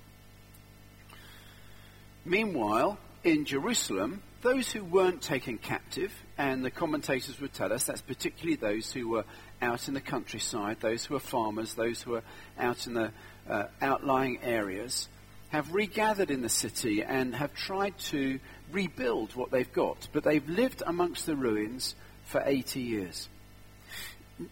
Meanwhile, 2.26 2.98
in 3.24 3.46
Jerusalem, 3.46 4.22
those 4.42 4.72
who 4.72 4.84
weren't 4.84 5.22
taken 5.22 5.58
captive, 5.58 6.12
and 6.38 6.64
the 6.64 6.72
commentators 6.72 7.40
would 7.40 7.54
tell 7.54 7.72
us 7.72 7.86
that's 7.86 8.02
particularly 8.02 8.56
those 8.56 8.92
who 8.92 9.08
were 9.10 9.26
out 9.62 9.88
in 9.88 9.94
the 9.94 10.02
countryside, 10.02 10.78
those 10.80 11.06
who 11.06 11.16
are 11.16 11.20
farmers, 11.20 11.74
those 11.74 12.02
who 12.02 12.16
are 12.16 12.24
out 12.60 12.88
in 12.88 12.94
the 12.94 13.12
uh, 13.50 13.66
outlying 13.82 14.40
areas, 14.44 15.08
have 15.50 15.74
regathered 15.74 16.32
in 16.32 16.42
the 16.42 16.50
city 16.50 17.04
and 17.04 17.36
have 17.36 17.54
tried 17.54 17.98
to 17.98 18.40
rebuild 18.72 19.36
what 19.36 19.52
they've 19.52 19.72
got. 19.74 20.08
But 20.14 20.24
they've 20.24 20.48
lived 20.48 20.82
amongst 20.86 21.26
the 21.26 21.36
ruins 21.36 21.96
for 22.24 22.42
80 22.44 22.80
years. 22.80 23.30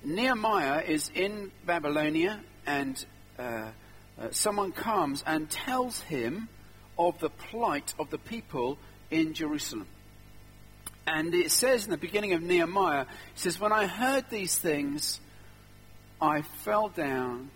Nehemiah 0.04 0.82
is 0.82 1.10
in 1.16 1.51
Babylonia, 1.66 2.42
and 2.66 3.04
uh, 3.38 3.42
uh, 4.20 4.28
someone 4.32 4.72
comes 4.72 5.24
and 5.25 5.50
tells 5.50 6.01
him 6.01 6.50
of 6.98 7.20
the 7.20 7.30
plight 7.30 7.94
of 7.98 8.10
the 8.10 8.18
people 8.18 8.78
in 9.10 9.34
Jerusalem. 9.34 9.88
And 11.08 11.34
it 11.34 11.51
says 11.51 11.86
in 11.86 11.92
the 11.92 11.98
beginning 11.98 12.34
of 12.34 12.42
Nehemiah, 12.42 13.01
it 13.01 13.08
says, 13.36 13.60
When 13.60 13.72
I 13.72 13.88
heard 13.88 14.25
these 14.30 14.58
things, 14.58 15.20
I 16.22 16.42
fell 16.42 16.89
down 16.89 17.50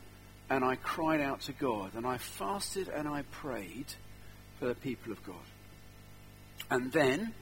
and 0.50 0.64
I 0.64 0.76
cried 0.76 1.22
out 1.22 1.42
to 1.42 1.54
God, 1.54 1.92
and 1.96 2.06
I 2.06 2.18
fasted 2.18 2.88
and 2.88 3.08
I 3.08 3.24
prayed 3.24 3.86
for 4.60 4.68
the 4.68 4.76
people 4.76 5.12
of 5.12 5.24
God. 5.24 5.36
And 6.70 6.92
then, 6.92 7.34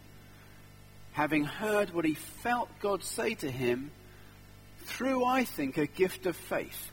having 1.12 1.44
heard 1.44 1.94
what 1.94 2.06
he 2.06 2.14
felt 2.14 2.70
God 2.80 3.04
say 3.04 3.36
to 3.36 3.52
him, 3.52 3.92
through, 4.86 5.24
I 5.24 5.46
think, 5.46 5.78
a 5.78 5.86
gift 5.86 6.26
of 6.26 6.36
faith, 6.36 6.92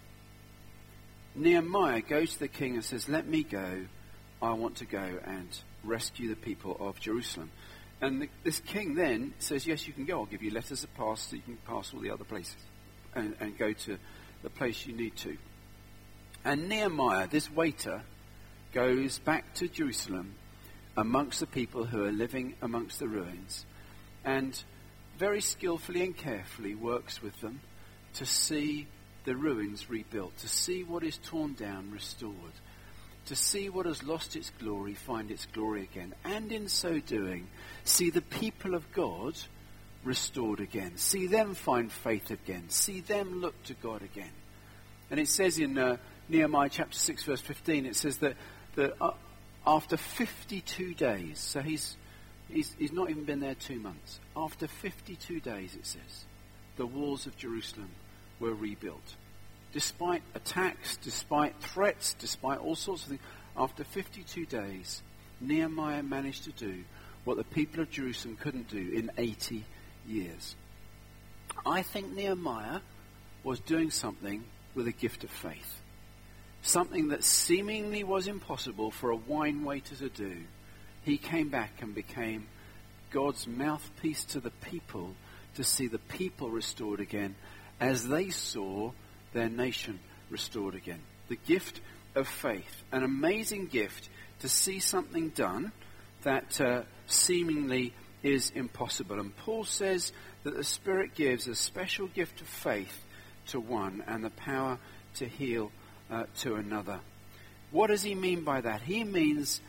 Nehemiah 1.39 2.03
goes 2.03 2.35
to 2.35 2.41
the 2.41 2.49
king 2.49 2.75
and 2.75 2.85
says, 2.85 3.09
Let 3.09 3.27
me 3.27 3.43
go. 3.43 3.87
I 4.41 4.53
want 4.53 4.77
to 4.77 4.85
go 4.85 5.19
and 5.25 5.49
rescue 5.85 6.29
the 6.29 6.37
people 6.37 6.77
of 6.81 7.01
Jerusalem. 7.01 7.51
And 8.01 8.23
the, 8.23 8.29
this 8.45 8.61
king 8.61 8.95
then 8.95 9.35
says, 9.39 9.67
Yes, 9.67 9.87
you 9.87 9.93
can 9.93 10.05
go. 10.05 10.21
I'll 10.21 10.27
give 10.27 10.43
you 10.43 10.51
letters 10.51 10.85
of 10.85 10.95
pass 10.95 11.23
so 11.23 11.37
you 11.37 11.43
can 11.43 11.57
pass 11.67 11.93
all 11.95 12.01
the 12.01 12.11
other 12.11 12.25
places 12.25 12.57
and, 13.15 13.37
and 13.41 13.57
go 13.57 13.73
to 13.73 13.99
the 14.43 14.51
place 14.51 14.87
you 14.87 14.95
need 14.95 15.17
to. 15.17 15.37
And 16.45 16.69
Nehemiah, 16.69 17.29
this 17.29 17.51
waiter, 17.51 18.03
goes 18.73 19.19
back 19.19 19.55
to 19.55 19.69
Jerusalem 19.69 20.35
amongst 20.97 21.41
the 21.41 21.47
people 21.47 21.85
who 21.85 22.05
are 22.05 22.13
living 22.13 22.55
amongst 22.61 22.99
the 22.99 23.09
ruins 23.09 23.65
and 24.25 24.63
very 25.19 25.41
skillfully 25.41 26.03
and 26.03 26.17
carefully 26.17 26.75
works 26.75 27.23
with 27.23 27.41
them 27.41 27.61
to 28.15 28.27
see 28.27 28.87
the 29.25 29.37
ruins 29.37 29.91
rebuilt, 29.91 30.37
to 30.39 30.49
see 30.49 30.83
what 30.83 31.03
is 31.03 31.19
torn 31.19 31.55
down 31.55 31.91
restored, 31.91 32.35
to 33.27 33.37
see 33.37 33.69
what 33.69 33.87
has 33.87 34.03
lost 34.03 34.37
its 34.37 34.51
glory 34.59 34.95
find 34.95 35.31
its 35.31 35.47
glory 35.47 35.83
again, 35.83 36.15
and 36.25 36.51
in 36.51 36.69
so 36.69 36.99
doing, 36.99 37.47
see 37.85 38.11
the 38.11 38.23
people 38.23 38.75
of 38.75 38.91
God 38.93 39.35
restored 40.05 40.61
again, 40.61 40.97
see 40.97 41.27
them 41.27 41.55
find 41.55 41.93
faith 41.93 42.31
again, 42.31 42.65
see 42.69 43.01
them 43.01 43.41
look 43.41 43.61
to 43.65 43.75
God 43.75 44.03
again. 44.03 44.31
And 45.11 45.19
it 45.21 45.29
says 45.29 45.59
in 45.59 45.77
uh, 45.77 45.97
Nehemiah 46.29 46.69
chapter 46.71 46.97
6, 46.99 47.25
verse 47.25 47.41
15, 47.41 47.87
it 47.87 47.97
says 47.97 48.19
that, 48.19 48.37
that 48.77 48.95
uh, 49.01 49.13
after 49.67 49.97
52 49.97 50.95
days, 50.95 51.39
so 51.39 51.61
he's, 51.61 51.97
he's, 52.49 52.75
he's 52.79 52.93
not 52.93 53.11
even 53.11 53.25
been 53.25 53.41
there 53.41 53.55
two 53.55 53.79
months, 53.79 54.21
after 54.37 54.67
52 54.67 55.41
days, 55.41 55.75
it 55.75 55.87
says, 55.87 56.25
the 56.77 56.87
walls 56.87 57.27
of 57.27 57.37
Jerusalem 57.37 57.91
were 58.41 58.55
rebuilt 58.55 59.17
despite 59.73 60.23
attacks, 60.35 60.97
despite 60.97 61.61
threats, 61.61 62.15
despite 62.19 62.59
all 62.59 62.77
sorts 62.77 63.03
of 63.03 63.11
things, 63.11 63.21
after 63.57 63.85
52 63.85 64.47
days, 64.47 65.03
Nehemiah 65.41 66.03
managed 66.03 66.45
to 66.45 66.53
do 66.53 66.85
what 67.25 67.37
the 67.37 67.45
people 67.45 67.83
of 67.83 67.91
Jerusalem 67.91 68.37
couldn't 68.37 68.69
do 68.69 68.91
in 68.95 69.11
80 69.19 69.65
years. 70.07 70.57
I 71.67 71.83
think 71.83 72.13
Nehemiah 72.13 72.81
was 73.45 73.61
doing 73.61 73.91
something 73.91 74.45
with 74.75 74.87
a 74.87 74.93
gift 74.93 75.25
of 75.25 75.31
faith. 75.31 75.81
Something 76.63 77.09
that 77.09 77.25
seemingly 77.25 78.05
was 78.05 78.27
impossible 78.27 78.91
for 78.91 79.11
a 79.11 79.17
wine 79.17 79.65
waiter 79.65 79.97
to 79.97 80.09
do. 80.09 80.37
He 81.03 81.19
came 81.19 81.49
back 81.49 81.83
and 81.83 81.95
became 81.95 82.47
God's 83.11 83.47
mouthpiece 83.47 84.25
to 84.27 84.41
the 84.41 84.51
people 84.51 85.15
to 85.55 85.65
see 85.65 85.87
the 85.87 85.99
people 85.99 86.51
restored 86.51 87.01
again 87.01 87.35
as 87.81 88.07
they 88.07 88.31
saw 88.31 88.93
their 89.33 89.49
nation 89.49 90.01
restored 90.31 90.75
again. 90.75 91.01
The 91.29 91.37
gift 91.37 91.81
of 92.15 92.29
faith, 92.29 92.83
an 92.93 93.03
amazing 93.03 93.67
gift 93.67 94.09
to 94.41 94.49
see 94.49 94.81
something 94.81 95.31
done 95.31 95.73
that 96.23 96.61
uh, 96.61 96.83
seemingly 97.07 97.95
is 98.23 98.51
impossible. 98.55 99.21
And 99.21 99.37
Paul 99.37 99.65
says 99.65 100.13
that 100.45 100.57
the 100.57 100.65
Spirit 100.65 101.15
gives 101.15 101.47
a 101.47 101.55
special 101.55 102.07
gift 102.09 102.41
of 102.41 102.49
faith 102.49 103.05
to 103.49 103.61
one 103.61 104.03
and 104.07 104.25
the 104.25 104.31
power 104.31 104.79
to 105.17 105.27
heal 105.27 105.71
uh, 106.11 106.25
to 106.41 106.57
another. 106.57 107.01
What 107.71 107.89
does 107.89 108.03
he 108.03 108.15
mean 108.15 108.45
by 108.45 108.61
that? 108.61 108.83
He 108.83 109.05
means 109.05 109.61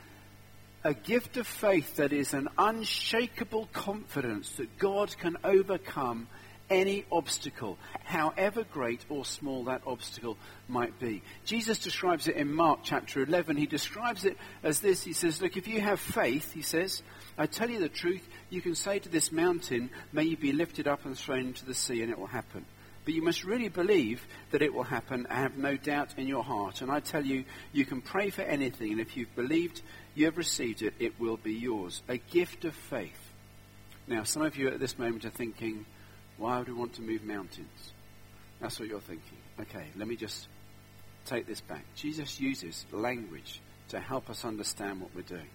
a 0.83 0.93
gift 0.93 1.37
of 1.37 1.45
faith 1.45 1.97
that 1.97 2.13
is 2.13 2.33
an 2.33 2.47
unshakable 2.57 3.67
confidence 3.73 4.49
that 4.53 4.77
God 4.77 5.15
can 5.17 5.37
overcome 5.43 6.27
any 6.69 7.05
obstacle, 7.11 7.77
however 8.03 8.63
great 8.63 9.05
or 9.09 9.25
small 9.25 9.65
that 9.65 9.81
obstacle 9.85 10.38
might 10.67 10.99
be. 10.99 11.21
Jesus 11.45 11.79
describes 11.79 12.27
it 12.27 12.35
in 12.35 12.53
Mark 12.53 12.79
chapter 12.83 13.23
11. 13.23 13.57
He 13.57 13.65
describes 13.65 14.25
it 14.25 14.38
as 14.63 14.79
this. 14.79 15.03
He 15.03 15.13
says, 15.13 15.41
Look, 15.41 15.57
if 15.57 15.67
you 15.67 15.81
have 15.81 15.99
faith, 15.99 16.53
he 16.53 16.61
says, 16.61 17.01
I 17.38 17.45
tell 17.45 17.69
you 17.69 17.79
the 17.79 17.89
truth, 17.89 18.27
you 18.49 18.61
can 18.61 18.75
say 18.75 18.99
to 18.99 19.09
this 19.09 19.31
mountain, 19.31 19.89
May 20.11 20.23
you 20.23 20.38
be 20.38 20.51
lifted 20.51 20.88
up 20.88 21.05
and 21.05 21.17
thrown 21.17 21.47
into 21.47 21.65
the 21.65 21.73
sea, 21.73 22.01
and 22.01 22.11
it 22.11 22.19
will 22.19 22.27
happen. 22.27 22.65
But 23.05 23.13
you 23.13 23.23
must 23.23 23.43
really 23.43 23.69
believe 23.69 24.27
that 24.51 24.61
it 24.61 24.73
will 24.73 24.83
happen 24.83 25.25
and 25.25 25.38
have 25.39 25.57
no 25.57 25.77
doubt 25.77 26.13
in 26.17 26.27
your 26.27 26.43
heart. 26.43 26.81
And 26.81 26.91
I 26.91 26.99
tell 26.99 27.25
you, 27.25 27.45
you 27.71 27.85
can 27.85 28.01
pray 28.01 28.29
for 28.29 28.41
anything, 28.41 28.91
and 28.91 29.01
if 29.01 29.17
you've 29.17 29.35
believed 29.35 29.81
you 30.15 30.25
have 30.25 30.38
received 30.38 30.81
it, 30.81 30.93
it 30.99 31.19
will 31.19 31.38
be 31.38 31.53
yours. 31.53 32.01
A 32.07 32.17
gift 32.17 32.65
of 32.65 32.75
faith. 32.75 33.31
Now, 34.05 34.23
some 34.23 34.41
of 34.41 34.57
you 34.57 34.67
at 34.67 34.79
this 34.79 34.99
moment 34.99 35.25
are 35.25 35.29
thinking, 35.29 35.85
why 36.39 36.58
would 36.58 36.67
we 36.67 36.74
want 36.74 36.93
to 36.93 37.01
move 37.01 37.24
mountains? 37.24 37.93
That's 38.60 38.79
what 38.79 38.89
you're 38.89 39.00
thinking. 39.00 39.38
Okay, 39.60 39.86
let 39.96 40.08
me 40.08 40.15
just 40.15 40.48
take 41.25 41.46
this 41.46 41.62
back. 41.62 41.86
Jesus 41.96 42.39
uses 42.39 42.86
language 42.91 43.62
to 43.89 44.00
help 44.00 44.29
us 44.29 44.46
understand 44.46 45.01
what 45.01 45.12
we're 45.15 45.22
doing. 45.22 45.50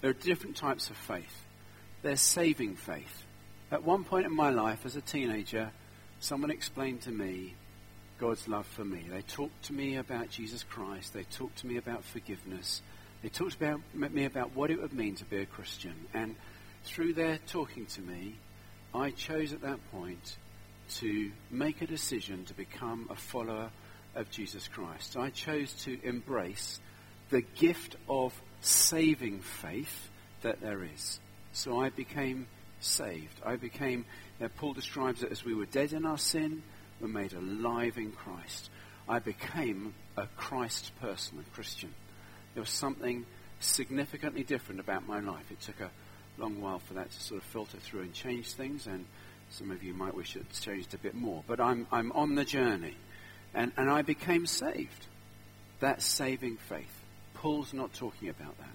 There 0.00 0.10
are 0.10 0.14
different 0.14 0.56
types 0.56 0.90
of 0.90 0.96
faith. 0.96 1.44
There's 2.02 2.20
saving 2.20 2.76
faith. 2.76 3.24
At 3.70 3.84
one 3.84 4.04
point 4.04 4.26
in 4.26 4.34
my 4.34 4.50
life 4.50 4.84
as 4.84 4.96
a 4.96 5.00
teenager, 5.00 5.70
someone 6.18 6.50
explained 6.50 7.02
to 7.02 7.10
me 7.10 7.54
God's 8.18 8.46
love 8.48 8.66
for 8.66 8.84
me. 8.84 9.06
They 9.08 9.22
talked 9.22 9.64
to 9.64 9.72
me 9.72 9.96
about 9.96 10.30
Jesus 10.30 10.64
Christ. 10.64 11.14
They 11.14 11.24
talked 11.24 11.58
to 11.58 11.66
me 11.66 11.76
about 11.76 12.04
forgiveness. 12.04 12.82
They 13.22 13.28
talked 13.28 13.54
about 13.54 13.80
me 13.94 14.24
about 14.24 14.54
what 14.54 14.70
it 14.70 14.80
would 14.80 14.92
mean 14.92 15.14
to 15.16 15.24
be 15.24 15.38
a 15.38 15.46
Christian. 15.46 15.94
And 16.12 16.34
through 16.84 17.14
their 17.14 17.38
talking 17.46 17.86
to 17.86 18.00
me, 18.00 18.36
I 18.94 19.10
chose 19.10 19.52
at 19.52 19.62
that 19.62 19.78
point 19.90 20.36
to 20.96 21.30
make 21.50 21.80
a 21.80 21.86
decision 21.86 22.44
to 22.46 22.54
become 22.54 23.08
a 23.10 23.14
follower 23.14 23.70
of 24.14 24.30
Jesus 24.30 24.68
Christ. 24.68 25.16
I 25.16 25.30
chose 25.30 25.72
to 25.84 25.98
embrace 26.02 26.80
the 27.30 27.40
gift 27.40 27.96
of 28.08 28.34
saving 28.60 29.40
faith 29.40 30.10
that 30.42 30.60
there 30.60 30.84
is. 30.84 31.18
So 31.52 31.80
I 31.80 31.88
became 31.88 32.46
saved. 32.80 33.40
I 33.44 33.56
became, 33.56 34.04
uh, 34.40 34.48
Paul 34.56 34.74
describes 34.74 35.22
it 35.22 35.32
as 35.32 35.44
we 35.44 35.54
were 35.54 35.66
dead 35.66 35.92
in 35.92 36.04
our 36.04 36.18
sin, 36.18 36.62
were 37.00 37.08
made 37.08 37.32
alive 37.32 37.96
in 37.96 38.12
Christ. 38.12 38.70
I 39.08 39.18
became 39.18 39.94
a 40.16 40.26
Christ 40.36 40.92
person, 41.00 41.38
a 41.38 41.54
Christian. 41.54 41.94
There 42.54 42.62
was 42.62 42.70
something 42.70 43.24
significantly 43.60 44.42
different 44.42 44.80
about 44.80 45.06
my 45.06 45.20
life. 45.20 45.50
It 45.50 45.60
took 45.60 45.80
a 45.80 45.90
long 46.38 46.60
while 46.60 46.78
for 46.78 46.94
that 46.94 47.10
to 47.10 47.20
sort 47.20 47.40
of 47.40 47.46
filter 47.48 47.78
through 47.78 48.00
and 48.00 48.12
change 48.12 48.52
things, 48.52 48.86
and 48.86 49.04
some 49.50 49.70
of 49.70 49.82
you 49.82 49.94
might 49.94 50.14
wish 50.14 50.36
it's 50.36 50.60
changed 50.60 50.94
a 50.94 50.98
bit 50.98 51.14
more. 51.14 51.42
But 51.46 51.60
I'm, 51.60 51.86
I'm 51.92 52.12
on 52.12 52.34
the 52.34 52.44
journey, 52.44 52.96
and, 53.54 53.72
and 53.76 53.90
I 53.90 54.02
became 54.02 54.46
saved. 54.46 55.06
That 55.80 56.00
saving 56.00 56.58
faith. 56.68 57.00
Paul's 57.34 57.74
not 57.74 57.92
talking 57.92 58.28
about 58.28 58.56
that. 58.58 58.74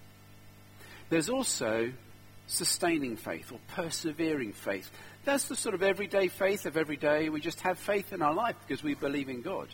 There's 1.10 1.30
also 1.30 1.94
sustaining 2.48 3.16
faith 3.16 3.52
or 3.52 3.60
persevering 3.70 4.54
faith. 4.54 4.90
That's 5.24 5.48
the 5.48 5.56
sort 5.56 5.76
of 5.76 5.84
everyday 5.84 6.28
faith 6.28 6.66
of 6.66 6.78
every 6.78 6.98
day. 6.98 7.30
We 7.30 7.40
just 7.40 7.62
have 7.62 7.80
faith 7.80 8.14
in 8.14 8.22
our 8.22 8.34
life 8.34 8.56
because 8.66 8.84
we 8.84 8.94
believe 8.94 9.30
in 9.30 9.42
God. 9.42 9.68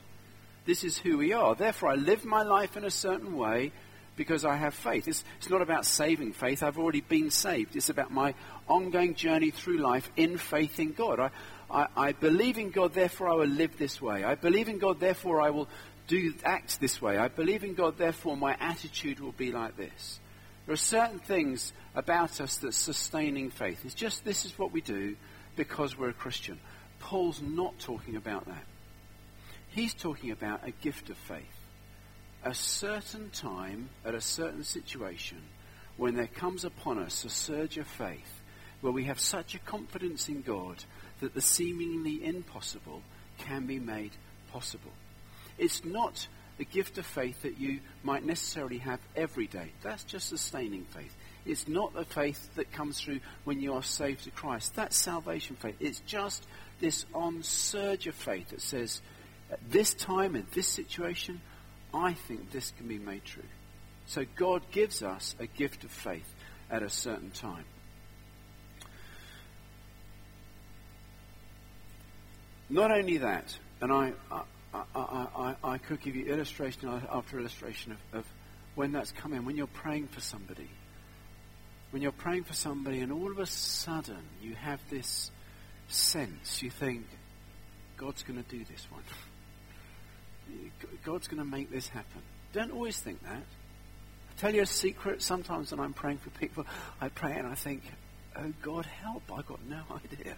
This 0.65 0.83
is 0.83 0.97
who 0.97 1.17
we 1.17 1.33
are. 1.33 1.55
Therefore, 1.55 1.89
I 1.89 1.95
live 1.95 2.23
my 2.23 2.43
life 2.43 2.77
in 2.77 2.85
a 2.85 2.91
certain 2.91 3.35
way 3.35 3.71
because 4.15 4.45
I 4.45 4.55
have 4.55 4.73
faith. 4.73 5.07
It's, 5.07 5.23
it's 5.37 5.49
not 5.49 5.61
about 5.61 5.85
saving 5.85 6.33
faith. 6.33 6.63
I've 6.63 6.77
already 6.77 7.01
been 7.01 7.31
saved. 7.31 7.75
It's 7.75 7.89
about 7.89 8.11
my 8.11 8.35
ongoing 8.67 9.15
journey 9.15 9.51
through 9.51 9.79
life 9.79 10.09
in 10.15 10.37
faith 10.37 10.79
in 10.79 10.93
God. 10.93 11.19
I, 11.19 11.29
I, 11.69 11.87
I 11.95 12.11
believe 12.11 12.57
in 12.57 12.69
God, 12.69 12.93
therefore 12.93 13.29
I 13.29 13.35
will 13.35 13.47
live 13.47 13.77
this 13.77 14.01
way. 14.01 14.23
I 14.23 14.35
believe 14.35 14.69
in 14.69 14.77
God, 14.77 14.99
therefore 14.99 15.41
I 15.41 15.49
will 15.49 15.67
do 16.07 16.33
act 16.43 16.79
this 16.79 17.01
way. 17.01 17.17
I 17.17 17.27
believe 17.27 17.63
in 17.63 17.73
God, 17.73 17.97
therefore 17.97 18.37
my 18.37 18.55
attitude 18.59 19.19
will 19.19 19.31
be 19.31 19.51
like 19.51 19.77
this. 19.77 20.19
There 20.65 20.73
are 20.73 20.77
certain 20.77 21.19
things 21.19 21.73
about 21.95 22.39
us 22.39 22.57
that 22.57 22.73
sustaining 22.73 23.49
faith. 23.49 23.83
It's 23.83 23.93
just 23.93 24.23
this 24.23 24.45
is 24.45 24.57
what 24.57 24.71
we 24.71 24.81
do 24.81 25.15
because 25.55 25.97
we're 25.97 26.09
a 26.09 26.13
Christian. 26.13 26.59
Paul's 26.99 27.41
not 27.41 27.77
talking 27.79 28.15
about 28.15 28.45
that. 28.45 28.63
He's 29.69 29.93
talking 29.93 30.31
about 30.31 30.65
a 30.65 30.71
gift 30.71 31.09
of 31.09 31.17
faith. 31.17 31.62
A 32.43 32.53
certain 32.53 33.29
time, 33.29 33.89
at 34.03 34.15
a 34.15 34.21
certain 34.21 34.63
situation, 34.63 35.41
when 35.95 36.15
there 36.15 36.27
comes 36.27 36.65
upon 36.65 36.97
us 36.99 37.23
a 37.23 37.29
surge 37.29 37.77
of 37.77 37.87
faith, 37.87 38.41
where 38.81 38.91
we 38.91 39.05
have 39.05 39.19
such 39.19 39.55
a 39.55 39.59
confidence 39.59 40.27
in 40.27 40.41
God 40.41 40.83
that 41.21 41.33
the 41.33 41.41
seemingly 41.41 42.25
impossible 42.25 43.01
can 43.37 43.65
be 43.65 43.79
made 43.79 44.11
possible. 44.51 44.91
It's 45.57 45.85
not 45.85 46.27
the 46.57 46.65
gift 46.65 46.97
of 46.97 47.05
faith 47.05 47.43
that 47.43 47.57
you 47.57 47.79
might 48.03 48.25
necessarily 48.25 48.79
have 48.79 48.99
every 49.15 49.47
day. 49.47 49.71
That's 49.81 50.03
just 50.03 50.27
sustaining 50.27 50.83
faith. 50.85 51.15
It's 51.45 51.67
not 51.67 51.93
the 51.93 52.05
faith 52.05 52.55
that 52.55 52.73
comes 52.73 52.99
through 52.99 53.21
when 53.45 53.61
you 53.61 53.73
are 53.73 53.83
saved 53.83 54.25
to 54.25 54.31
Christ. 54.31 54.75
That's 54.75 54.97
salvation 54.97 55.55
faith. 55.55 55.75
It's 55.79 56.01
just 56.01 56.45
this 56.79 57.05
on 57.13 57.41
surge 57.43 58.07
of 58.07 58.15
faith 58.15 58.49
that 58.49 58.61
says, 58.61 59.01
at 59.49 59.59
this 59.71 59.93
time, 59.93 60.35
in 60.35 60.45
this 60.53 60.67
situation, 60.67 61.39
I 61.93 62.13
think 62.13 62.51
this 62.51 62.73
can 62.77 62.87
be 62.87 62.97
made 62.97 63.23
true. 63.23 63.43
So 64.07 64.25
God 64.35 64.63
gives 64.71 65.03
us 65.03 65.35
a 65.39 65.45
gift 65.45 65.83
of 65.83 65.91
faith 65.91 66.33
at 66.69 66.83
a 66.83 66.89
certain 66.89 67.31
time. 67.31 67.65
Not 72.69 72.91
only 72.91 73.17
that, 73.17 73.55
and 73.81 73.91
I, 73.91 74.13
I, 74.31 74.43
I, 74.95 75.55
I, 75.63 75.77
could 75.77 76.01
give 76.01 76.15
you 76.15 76.25
illustration 76.25 76.89
after 77.11 77.39
illustration 77.39 77.91
of, 77.91 78.19
of 78.19 78.25
when 78.75 78.91
that's 78.91 79.11
coming, 79.11 79.45
when 79.45 79.55
you're 79.55 79.67
praying 79.67 80.07
for 80.07 80.21
somebody. 80.21 80.69
When 81.91 82.01
you're 82.01 82.11
praying 82.11 82.45
for 82.45 82.53
somebody 82.53 83.01
and 83.01 83.11
all 83.11 83.29
of 83.29 83.37
a 83.37 83.45
sudden 83.45 84.23
you 84.41 84.55
have 84.55 84.79
this 84.89 85.29
sense, 85.87 86.63
you 86.63 86.71
think, 86.71 87.05
God's 87.97 88.23
going 88.23 88.43
to 88.43 88.49
do 88.49 88.65
this 88.65 88.87
one. 88.89 89.03
God's 91.03 91.27
going 91.27 91.43
to 91.43 91.49
make 91.49 91.71
this 91.71 91.87
happen. 91.87 92.21
Don't 92.53 92.71
always 92.71 92.99
think 92.99 93.21
that. 93.23 93.41
I 93.41 94.39
tell 94.39 94.53
you 94.53 94.61
a 94.61 94.65
secret. 94.65 95.21
Sometimes 95.21 95.71
when 95.71 95.79
I'm 95.79 95.93
praying 95.93 96.19
for 96.19 96.29
people, 96.31 96.65
I 97.01 97.09
pray 97.09 97.33
and 97.33 97.47
I 97.47 97.55
think, 97.55 97.83
oh 98.37 98.53
God, 98.61 98.85
help. 98.85 99.23
I've 99.33 99.45
got 99.45 99.59
no 99.67 99.81
idea. 100.13 100.35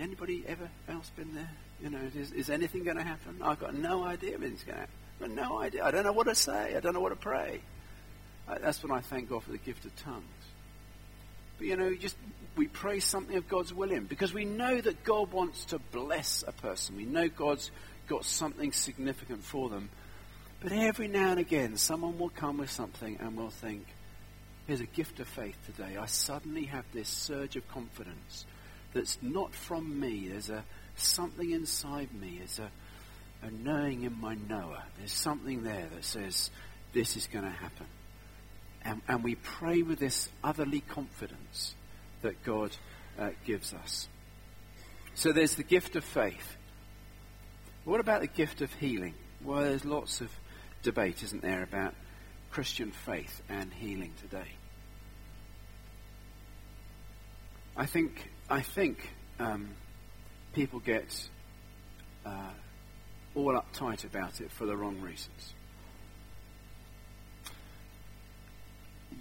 Anybody 0.00 0.44
ever 0.46 0.68
else 0.88 1.10
been 1.10 1.34
there? 1.34 1.50
You 1.82 1.90
know, 1.90 1.98
is, 2.16 2.32
is 2.32 2.48
anything 2.48 2.84
going 2.84 2.96
to 2.96 3.02
happen? 3.02 3.40
I've 3.42 3.60
got 3.60 3.74
no 3.74 4.04
idea 4.04 4.34
if 4.34 4.40
going 4.40 4.56
to 4.56 4.72
happen. 4.72 4.88
I've 5.20 5.28
got 5.28 5.30
no 5.30 5.58
idea. 5.60 5.84
I 5.84 5.90
don't 5.90 6.04
know 6.04 6.12
what 6.12 6.26
to 6.28 6.34
say. 6.34 6.76
I 6.76 6.80
don't 6.80 6.94
know 6.94 7.00
what 7.00 7.10
to 7.10 7.16
pray. 7.16 7.60
I, 8.48 8.58
that's 8.58 8.82
when 8.82 8.92
I 8.92 9.00
thank 9.00 9.28
God 9.28 9.42
for 9.42 9.52
the 9.52 9.58
gift 9.58 9.84
of 9.84 9.94
tongues. 9.96 10.24
But 11.58 11.66
you 11.66 11.76
know, 11.76 11.94
just 11.94 12.16
we 12.56 12.66
pray 12.66 13.00
something 13.00 13.36
of 13.36 13.48
God's 13.48 13.72
will 13.72 13.90
in 13.90 14.04
because 14.04 14.32
we 14.32 14.44
know 14.44 14.80
that 14.80 15.04
God 15.04 15.32
wants 15.32 15.66
to 15.66 15.78
bless 15.78 16.44
a 16.46 16.52
person. 16.52 16.96
We 16.96 17.04
know 17.04 17.28
God's 17.28 17.70
got 18.08 18.24
something 18.24 18.72
significant 18.72 19.44
for 19.44 19.68
them. 19.68 19.90
But 20.60 20.72
every 20.72 21.08
now 21.08 21.30
and 21.30 21.40
again, 21.40 21.76
someone 21.76 22.18
will 22.18 22.30
come 22.30 22.58
with 22.58 22.70
something 22.70 23.18
and 23.20 23.36
will 23.36 23.50
think, 23.50 23.84
here's 24.66 24.80
a 24.80 24.86
gift 24.86 25.18
of 25.20 25.26
faith 25.26 25.56
today. 25.66 25.96
I 25.96 26.06
suddenly 26.06 26.64
have 26.64 26.84
this 26.92 27.08
surge 27.08 27.56
of 27.56 27.66
confidence 27.68 28.46
that's 28.92 29.18
not 29.22 29.54
from 29.54 29.98
me. 29.98 30.28
There's 30.28 30.50
a 30.50 30.64
something 30.96 31.50
inside 31.50 32.12
me. 32.14 32.36
There's 32.38 32.58
a, 32.58 32.70
a 33.46 33.50
knowing 33.50 34.04
in 34.04 34.20
my 34.20 34.34
knower. 34.34 34.82
There's 34.98 35.12
something 35.12 35.62
there 35.62 35.88
that 35.94 36.04
says 36.04 36.50
this 36.92 37.16
is 37.16 37.26
going 37.26 37.44
to 37.44 37.50
happen. 37.50 37.86
And, 38.84 39.00
and, 39.06 39.22
we 39.22 39.36
pray 39.36 39.82
with 39.82 40.00
this 40.00 40.28
otherly 40.42 40.80
confidence 40.80 41.76
that 42.22 42.42
God 42.42 42.76
uh, 43.16 43.30
gives 43.46 43.72
us. 43.72 44.08
So 45.14 45.32
there's 45.32 45.54
the 45.54 45.62
gift 45.62 45.94
of 45.94 46.02
faith. 46.02 46.56
What 47.84 47.98
about 47.98 48.20
the 48.20 48.28
gift 48.28 48.60
of 48.60 48.72
healing? 48.74 49.14
Well, 49.42 49.62
there's 49.62 49.84
lots 49.84 50.20
of 50.20 50.30
debate, 50.82 51.22
isn't 51.24 51.42
there, 51.42 51.64
about 51.64 51.94
Christian 52.50 52.92
faith 52.92 53.42
and 53.48 53.72
healing 53.72 54.12
today. 54.20 54.52
I 57.76 57.86
think 57.86 58.30
I 58.48 58.60
think 58.60 59.10
um, 59.40 59.70
people 60.52 60.78
get 60.78 61.28
uh, 62.24 62.50
all 63.34 63.60
uptight 63.60 64.04
about 64.04 64.40
it 64.40 64.52
for 64.52 64.66
the 64.66 64.76
wrong 64.76 65.00
reasons. 65.00 65.54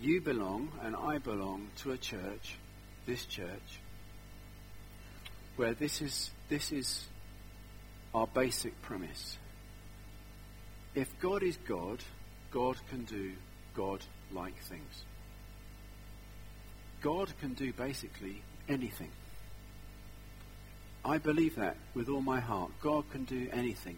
You 0.02 0.22
belong, 0.22 0.72
and 0.84 0.96
I 0.96 1.18
belong 1.18 1.70
to 1.78 1.92
a 1.92 1.98
church, 1.98 2.58
this 3.06 3.26
church, 3.26 3.80
where 5.56 5.74
this 5.74 6.02
is 6.02 6.30
this 6.50 6.72
is 6.72 7.06
our 8.14 8.28
basic 8.28 8.82
premise. 8.82 9.38
If 10.96 11.08
God 11.20 11.44
is 11.44 11.58
God, 11.68 12.00
God 12.52 12.76
can 12.90 13.06
do 13.06 13.34
God-like 13.76 14.58
things. 14.64 15.06
God 17.02 17.34
can 17.40 17.54
do 17.54 17.72
basically 17.74 18.42
anything. 18.68 19.10
I 21.04 21.18
believe 21.18 21.56
that 21.56 21.78
with 21.96 22.10
all 22.10 22.22
my 22.22 22.40
heart. 22.40 22.72
God 22.82 23.10
can 23.10 23.24
do 23.24 23.50
anything. 23.52 23.98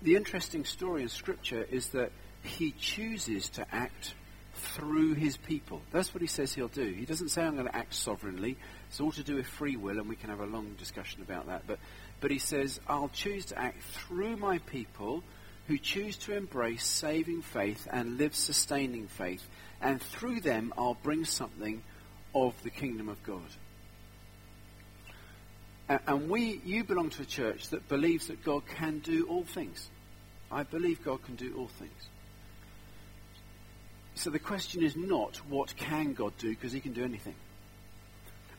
The 0.00 0.16
interesting 0.16 0.64
story 0.64 1.02
in 1.02 1.08
Scripture 1.08 1.66
is 1.70 1.88
that 1.88 2.12
He 2.42 2.70
chooses 2.70 3.50
to 3.50 3.66
act 3.74 4.14
through 4.54 5.14
His 5.14 5.36
people. 5.36 5.82
That's 5.92 6.14
what 6.14 6.22
He 6.22 6.28
says 6.28 6.54
He'll 6.54 6.68
do. 6.68 6.84
He 6.84 7.04
doesn't 7.04 7.28
say, 7.28 7.42
I'm 7.42 7.56
going 7.56 7.66
to 7.66 7.76
act 7.76 7.94
sovereignly. 7.94 8.56
It's 8.88 9.00
all 9.00 9.12
to 9.12 9.22
do 9.22 9.34
with 9.34 9.46
free 9.46 9.76
will, 9.76 9.98
and 9.98 10.08
we 10.08 10.16
can 10.16 10.30
have 10.30 10.40
a 10.40 10.46
long 10.46 10.74
discussion 10.78 11.20
about 11.20 11.48
that. 11.48 11.64
But, 11.66 11.78
but 12.20 12.30
He 12.30 12.38
says, 12.38 12.80
I'll 12.88 13.10
choose 13.10 13.46
to 13.46 13.58
act 13.58 13.82
through 13.82 14.36
my 14.36 14.58
people 14.58 15.22
who 15.68 15.78
choose 15.78 16.16
to 16.16 16.34
embrace 16.34 16.84
saving 16.86 17.42
faith 17.42 17.86
and 17.90 18.16
live 18.18 18.34
sustaining 18.34 19.06
faith. 19.06 19.46
And 19.80 20.00
through 20.00 20.40
them, 20.40 20.72
I'll 20.76 20.96
bring 21.02 21.24
something 21.24 21.82
of 22.34 22.54
the 22.62 22.70
kingdom 22.70 23.08
of 23.08 23.22
God. 23.22 23.42
And 26.06 26.28
we, 26.28 26.60
you 26.64 26.84
belong 26.84 27.10
to 27.10 27.22
a 27.22 27.26
church 27.26 27.68
that 27.68 27.88
believes 27.88 28.26
that 28.26 28.44
God 28.44 28.66
can 28.66 28.98
do 28.98 29.26
all 29.28 29.44
things. 29.44 29.88
I 30.50 30.62
believe 30.62 31.04
God 31.04 31.22
can 31.24 31.34
do 31.36 31.54
all 31.56 31.68
things. 31.68 32.08
So 34.14 34.30
the 34.30 34.38
question 34.38 34.82
is 34.82 34.96
not 34.96 35.36
what 35.48 35.76
can 35.76 36.12
God 36.12 36.32
do 36.38 36.48
because 36.48 36.72
he 36.72 36.80
can 36.80 36.92
do 36.92 37.04
anything. 37.04 37.36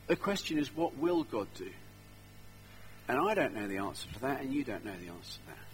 The 0.06 0.16
question 0.16 0.58
is 0.58 0.74
what 0.74 0.96
will 0.96 1.22
God 1.24 1.48
do? 1.54 1.70
And 3.10 3.18
I 3.18 3.34
don't 3.34 3.56
know 3.56 3.66
the 3.66 3.78
answer 3.78 4.06
to 4.14 4.20
that 4.20 4.40
and 4.40 4.54
you 4.54 4.62
don't 4.62 4.84
know 4.84 4.92
the 4.92 5.12
answer 5.12 5.40
to 5.40 5.46
that. 5.48 5.66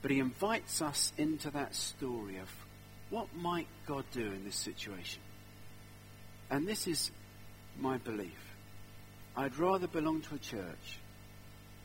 But 0.00 0.12
he 0.12 0.18
invites 0.18 0.80
us 0.80 1.12
into 1.18 1.50
that 1.50 1.74
story 1.74 2.38
of 2.38 2.48
what 3.10 3.36
might 3.36 3.66
God 3.86 4.06
do 4.12 4.24
in 4.32 4.42
this 4.42 4.56
situation? 4.56 5.20
And 6.48 6.66
this 6.66 6.86
is 6.86 7.10
my 7.78 7.98
belief. 7.98 8.54
I'd 9.36 9.58
rather 9.58 9.86
belong 9.86 10.22
to 10.22 10.36
a 10.36 10.38
church 10.38 11.00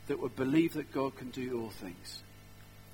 that 0.06 0.18
would 0.18 0.34
believe 0.34 0.72
that 0.72 0.92
God 0.92 1.14
can 1.16 1.28
do 1.28 1.60
all 1.60 1.68
things 1.68 2.22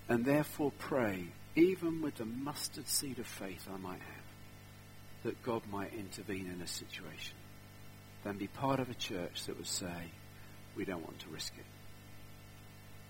and 0.09 0.25
therefore 0.25 0.73
pray, 0.77 1.27
even 1.55 2.03
with 2.03 2.17
the 2.17 2.25
mustard 2.25 2.89
seed 2.89 3.21
of 3.21 3.29
faith 3.29 3.69
I 3.73 3.77
might 3.77 4.01
have, 4.01 4.25
that 5.23 5.43
God 5.45 5.63
might 5.71 5.95
intervene 5.95 6.51
in 6.53 6.61
a 6.61 6.67
situation 6.67 7.37
than 8.25 8.39
be 8.39 8.49
part 8.49 8.81
of 8.81 8.91
a 8.91 8.95
church 8.95 9.45
that 9.47 9.57
would 9.57 9.69
say, 9.69 10.11
we 10.77 10.85
don't 10.85 11.03
want 11.03 11.19
to 11.21 11.29
risk 11.29 11.53
it. 11.59 11.65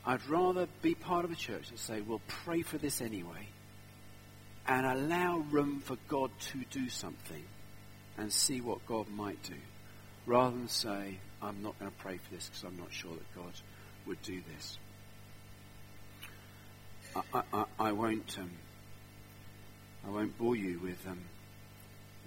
I'd 0.07 0.27
rather 0.29 0.69
be 0.83 0.95
part 0.95 1.25
of 1.25 1.31
a 1.31 1.35
church 1.35 1.71
that 1.71 1.79
say, 1.79 2.01
we'll 2.01 2.21
pray 2.27 2.63
for 2.63 2.79
this 2.79 3.01
anyway 3.01 3.49
and 4.67 4.87
allow 4.87 5.39
room 5.51 5.81
for 5.81 5.97
God 6.09 6.31
to 6.53 6.65
do 6.71 6.89
something 6.89 7.45
and 8.17 8.33
see 8.33 8.61
what 8.61 8.87
God 8.87 9.09
might 9.09 9.43
do, 9.43 9.57
rather 10.27 10.57
than 10.57 10.69
say, 10.69 11.19
I'm 11.43 11.63
not 11.63 11.79
going 11.79 11.91
to 11.91 11.97
pray 11.99 12.19
for 12.19 12.35
this 12.35 12.49
because 12.49 12.65
I'm 12.65 12.79
not 12.79 12.93
sure 12.93 13.13
that 13.13 13.35
God 13.35 13.53
would 14.07 14.23
do 14.23 14.41
this. 14.55 14.79
I, 17.33 17.43
I, 17.53 17.65
I 17.79 17.93
won't. 17.93 18.39
Um, 18.39 18.51
I 20.07 20.11
won't 20.11 20.37
bore 20.37 20.55
you 20.55 20.79
with 20.81 20.99
um, 21.07 21.25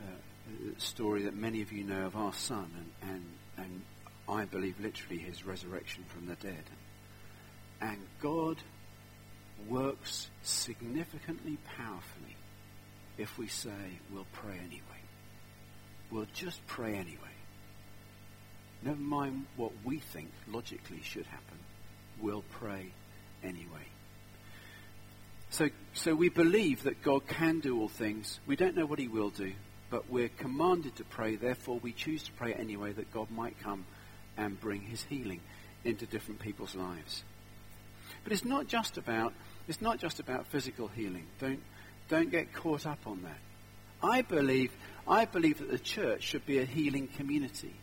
uh, 0.02 0.74
a 0.76 0.80
story 0.80 1.24
that 1.24 1.36
many 1.36 1.62
of 1.62 1.72
you 1.72 1.84
know 1.84 2.08
of 2.08 2.16
our 2.16 2.34
son, 2.34 2.72
and, 3.04 3.12
and, 3.12 3.24
and 3.58 3.82
I 4.30 4.46
believe 4.46 4.80
literally 4.80 5.20
his 5.20 5.46
resurrection 5.46 6.04
from 6.08 6.28
the 6.28 6.36
dead. 6.36 6.64
And 7.80 8.00
God 8.22 8.58
works 9.70 10.30
significantly 10.44 11.58
powerfully 11.78 12.36
if 13.18 13.38
we 13.38 13.48
say 13.48 14.00
we'll 14.12 14.28
pray 14.34 14.58
anyway. 14.58 14.82
We'll 16.12 16.28
just 16.34 16.66
pray 16.68 16.96
anyway. 16.96 17.18
Never 18.84 19.00
mind 19.00 19.46
what 19.56 19.72
we 19.84 20.00
think 20.00 20.32
logically 20.48 21.02
should 21.02 21.26
happen. 21.26 21.58
We'll 22.22 22.44
pray 22.60 22.92
anyway. 23.44 23.88
So, 25.50 25.70
so 25.94 26.14
we 26.14 26.30
believe 26.30 26.84
that 26.84 27.02
God 27.02 27.28
can 27.28 27.60
do 27.60 27.80
all 27.80 27.88
things. 27.88 28.40
We 28.46 28.56
don't 28.56 28.76
know 28.76 28.86
what 28.86 29.00
he 29.00 29.08
will 29.08 29.30
do, 29.30 29.54
but 29.90 30.10
we're 30.10 30.30
commanded 30.30 30.98
to 30.98 31.04
pray. 31.04 31.36
Therefore, 31.36 31.80
we 31.82 31.94
choose 31.94 32.24
to 32.24 32.32
pray 32.34 32.54
anyway 32.54 32.92
that 32.92 33.14
God 33.14 33.32
might 33.32 33.60
come 33.60 33.86
and 34.38 34.60
bring 34.60 34.82
his 34.82 35.04
healing 35.04 35.42
into 35.84 36.06
different 36.06 36.40
people's 36.40 36.76
lives. 36.76 37.24
But 38.24 38.34
it's 38.34 38.46
not 38.46 38.68
just 38.68 38.98
about 38.98 39.34
it's 39.68 39.82
not 39.82 40.00
just 40.00 40.20
about 40.20 40.48
physical 40.48 40.88
healing. 40.88 41.26
Don't 41.40 41.62
don't 42.08 42.32
get 42.32 42.54
caught 42.54 42.86
up 42.86 43.00
on 43.06 43.24
that. 43.24 43.40
I 44.02 44.22
believe 44.22 44.72
I 45.08 45.26
believe 45.26 45.60
that 45.60 45.72
the 45.72 45.80
church 45.80 46.24
should 46.24 46.46
be 46.46 46.60
a 46.60 46.66
healing 46.66 47.08
community. 47.08 47.74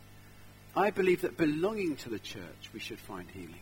I 0.75 0.89
believe 0.89 1.21
that 1.21 1.37
belonging 1.37 1.95
to 1.97 2.09
the 2.09 2.19
church 2.19 2.69
we 2.73 2.79
should 2.79 2.99
find 2.99 3.29
healing. 3.29 3.61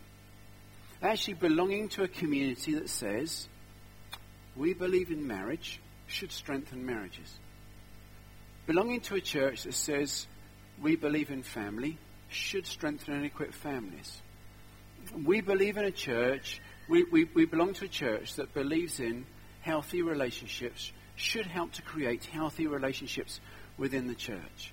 Actually 1.02 1.34
belonging 1.34 1.88
to 1.90 2.02
a 2.02 2.08
community 2.08 2.74
that 2.74 2.88
says 2.88 3.48
we 4.56 4.74
believe 4.74 5.10
in 5.10 5.26
marriage 5.26 5.80
should 6.06 6.32
strengthen 6.32 6.84
marriages. 6.86 7.38
Belonging 8.66 9.00
to 9.02 9.14
a 9.14 9.20
church 9.20 9.64
that 9.64 9.74
says 9.74 10.26
we 10.80 10.96
believe 10.96 11.30
in 11.30 11.42
family 11.42 11.98
should 12.34 12.66
strengthen 12.66 13.14
and 13.14 13.24
equip 13.24 13.52
families. 13.52 14.20
We 15.24 15.40
believe 15.40 15.76
in 15.76 15.84
a 15.84 15.90
church, 15.90 16.60
we, 16.88 17.04
we, 17.04 17.24
we 17.24 17.44
belong 17.44 17.74
to 17.74 17.84
a 17.84 17.88
church 17.88 18.34
that 18.34 18.54
believes 18.54 19.00
in 19.00 19.26
healthy 19.60 20.02
relationships, 20.02 20.92
should 21.16 21.46
help 21.46 21.72
to 21.72 21.82
create 21.82 22.24
healthy 22.24 22.66
relationships 22.66 23.40
within 23.78 24.08
the 24.08 24.14
church. 24.14 24.72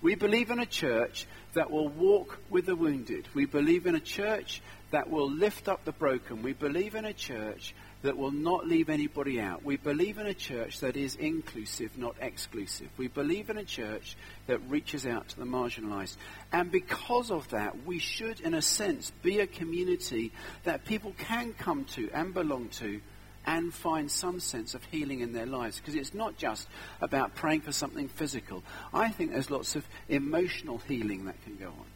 We 0.00 0.14
believe 0.14 0.50
in 0.50 0.60
a 0.60 0.66
church 0.66 1.26
that 1.54 1.70
will 1.70 1.88
walk 1.88 2.38
with 2.50 2.66
the 2.66 2.76
wounded. 2.76 3.28
We 3.34 3.46
believe 3.46 3.86
in 3.86 3.94
a 3.94 4.00
church 4.00 4.62
that 4.90 5.10
will 5.10 5.30
lift 5.30 5.68
up 5.68 5.84
the 5.84 5.92
broken. 5.92 6.42
We 6.42 6.52
believe 6.52 6.94
in 6.94 7.04
a 7.04 7.12
church 7.12 7.74
that 8.02 8.16
will 8.16 8.30
not 8.30 8.66
leave 8.66 8.88
anybody 8.88 9.40
out. 9.40 9.64
We 9.64 9.76
believe 9.76 10.18
in 10.18 10.26
a 10.26 10.34
church 10.34 10.80
that 10.80 10.96
is 10.96 11.16
inclusive, 11.16 11.98
not 11.98 12.14
exclusive. 12.20 12.88
We 12.96 13.08
believe 13.08 13.50
in 13.50 13.58
a 13.58 13.64
church 13.64 14.16
that 14.46 14.60
reaches 14.68 15.04
out 15.04 15.28
to 15.28 15.38
the 15.38 15.44
marginalized. 15.44 16.16
And 16.52 16.70
because 16.70 17.30
of 17.30 17.48
that, 17.48 17.84
we 17.84 17.98
should, 17.98 18.40
in 18.40 18.54
a 18.54 18.62
sense, 18.62 19.10
be 19.22 19.40
a 19.40 19.46
community 19.46 20.32
that 20.62 20.84
people 20.84 21.12
can 21.18 21.54
come 21.54 21.84
to 21.86 22.08
and 22.12 22.32
belong 22.32 22.68
to 22.68 23.00
and 23.46 23.74
find 23.74 24.10
some 24.10 24.38
sense 24.38 24.74
of 24.74 24.84
healing 24.84 25.20
in 25.20 25.32
their 25.32 25.46
lives. 25.46 25.78
Because 25.78 25.96
it's 25.96 26.14
not 26.14 26.36
just 26.36 26.68
about 27.00 27.34
praying 27.34 27.62
for 27.62 27.72
something 27.72 28.06
physical. 28.06 28.62
I 28.92 29.08
think 29.08 29.32
there's 29.32 29.50
lots 29.50 29.74
of 29.74 29.84
emotional 30.08 30.78
healing 30.86 31.24
that 31.24 31.42
can 31.42 31.56
go 31.56 31.68
on. 31.68 31.86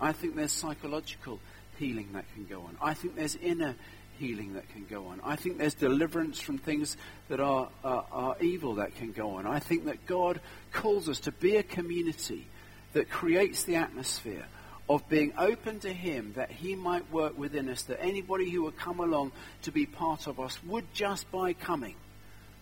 I 0.00 0.12
think 0.12 0.36
there's 0.36 0.52
psychological 0.52 1.40
healing 1.78 2.10
that 2.12 2.24
can 2.34 2.44
go 2.44 2.62
on. 2.62 2.76
I 2.82 2.94
think 2.94 3.16
there's 3.16 3.36
inner 3.36 3.76
healing 4.18 4.54
that 4.54 4.68
can 4.70 4.84
go 4.84 5.06
on. 5.06 5.20
I 5.24 5.36
think 5.36 5.58
there's 5.58 5.74
deliverance 5.74 6.40
from 6.40 6.58
things 6.58 6.96
that 7.28 7.40
are, 7.40 7.68
are, 7.84 8.06
are 8.10 8.36
evil 8.40 8.76
that 8.76 8.96
can 8.96 9.12
go 9.12 9.36
on. 9.36 9.46
I 9.46 9.58
think 9.58 9.86
that 9.86 10.06
God 10.06 10.40
calls 10.72 11.08
us 11.08 11.20
to 11.20 11.32
be 11.32 11.56
a 11.56 11.62
community 11.62 12.46
that 12.92 13.10
creates 13.10 13.64
the 13.64 13.76
atmosphere 13.76 14.44
of 14.88 15.08
being 15.08 15.32
open 15.38 15.80
to 15.80 15.92
Him 15.92 16.32
that 16.36 16.50
He 16.50 16.74
might 16.74 17.10
work 17.12 17.36
within 17.38 17.68
us, 17.68 17.82
that 17.82 18.02
anybody 18.02 18.50
who 18.50 18.62
would 18.62 18.78
come 18.78 19.00
along 19.00 19.32
to 19.62 19.72
be 19.72 19.86
part 19.86 20.26
of 20.26 20.40
us 20.40 20.62
would 20.64 20.92
just 20.94 21.30
by 21.30 21.52
coming 21.52 21.94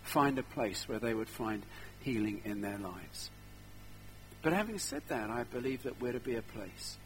find 0.03 0.37
a 0.37 0.43
place 0.43 0.87
where 0.87 0.99
they 0.99 1.13
would 1.13 1.29
find 1.29 1.63
healing 2.01 2.41
in 2.45 2.61
their 2.61 2.77
lives. 2.77 3.29
But 4.41 4.53
having 4.53 4.79
said 4.79 5.01
that, 5.07 5.29
I 5.29 5.43
believe 5.43 5.83
that 5.83 5.99
we're 6.01 6.13
to 6.13 6.19
be 6.19 6.35
a 6.35 6.41
place 6.41 6.97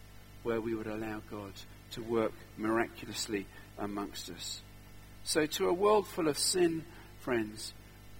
where 0.43 0.61
we 0.61 0.75
would 0.75 0.87
allow 0.87 1.21
God 1.29 1.53
to 1.91 2.01
work 2.01 2.33
miraculously 2.57 3.45
amongst 3.81 4.29
us. 4.29 4.61
So, 5.23 5.45
to 5.45 5.67
a 5.67 5.73
world 5.73 6.07
full 6.07 6.27
of 6.27 6.37
sin, 6.37 6.85
friends, 7.19 7.73